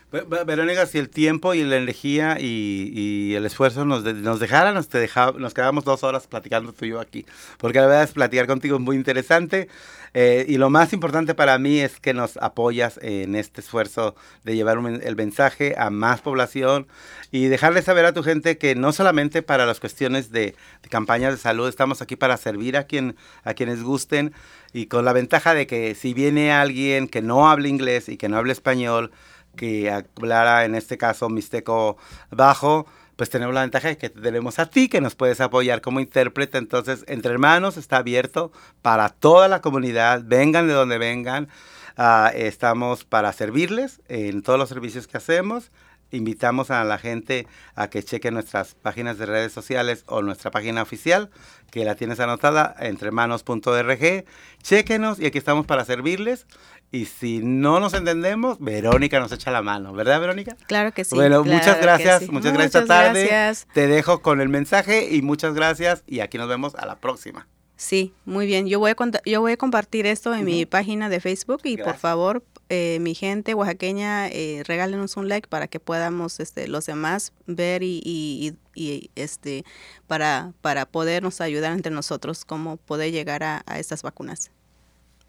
[0.10, 4.74] Verónica, si el tiempo y la energía y, y el esfuerzo nos, de, nos dejaran,
[4.74, 7.26] nos, te deja, nos quedamos dos horas platicando tú y yo aquí.
[7.58, 9.68] Porque la verdad es platicar contigo es muy interesante.
[10.14, 14.56] Eh, y lo más importante para mí es que nos apoyas en este esfuerzo de
[14.56, 16.88] llevar un, el mensaje a más población
[17.30, 21.34] y dejarle saber a tu gente que no solamente para las cuestiones de, de campañas
[21.34, 24.34] de salud, estamos aquí para servir a, quien, a quienes gusten
[24.72, 28.30] y con la ventaja de que si viene alguien que no habla inglés y que
[28.30, 29.12] no habla español,
[29.58, 31.98] que hablara en este caso Mixteco
[32.32, 32.88] Bajo,
[33.18, 36.58] pues tenemos la ventaja de que tenemos a ti que nos puedes apoyar como intérprete.
[36.58, 41.50] Entonces, Entre Hermanos está abierto para toda la comunidad, vengan de donde vengan.
[41.98, 45.72] Uh, estamos para servirles en todos los servicios que hacemos.
[46.12, 50.82] Invitamos a la gente a que cheque nuestras páginas de redes sociales o nuestra página
[50.82, 51.30] oficial,
[51.70, 54.26] que la tienes anotada, entremanos.org.
[54.64, 56.46] Chequenos y aquí estamos para servirles.
[56.92, 60.56] Y si no nos entendemos, Verónica nos echa la mano, ¿verdad, Verónica?
[60.68, 61.16] Claro que sí.
[61.16, 62.32] Bueno, claro muchas gracias, sí.
[62.32, 63.28] muchas, gracias esta tarde.
[63.28, 63.68] Gracias.
[63.74, 67.48] Te dejo con el mensaje y muchas gracias y aquí nos vemos a la próxima.
[67.76, 68.68] Sí, muy bien.
[68.68, 71.96] Yo voy a, yo voy a compartir esto en mi página de Facebook y por
[71.98, 77.34] favor, eh, mi gente oaxaqueña, eh, regálenos un like para que podamos este, los demás
[77.46, 79.64] ver y, y, y, este,
[80.08, 84.50] para, para podernos ayudar entre nosotros cómo poder llegar a, a estas vacunas.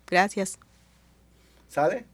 [0.06, 0.58] Gracias.
[1.68, 2.06] ¿Sabe?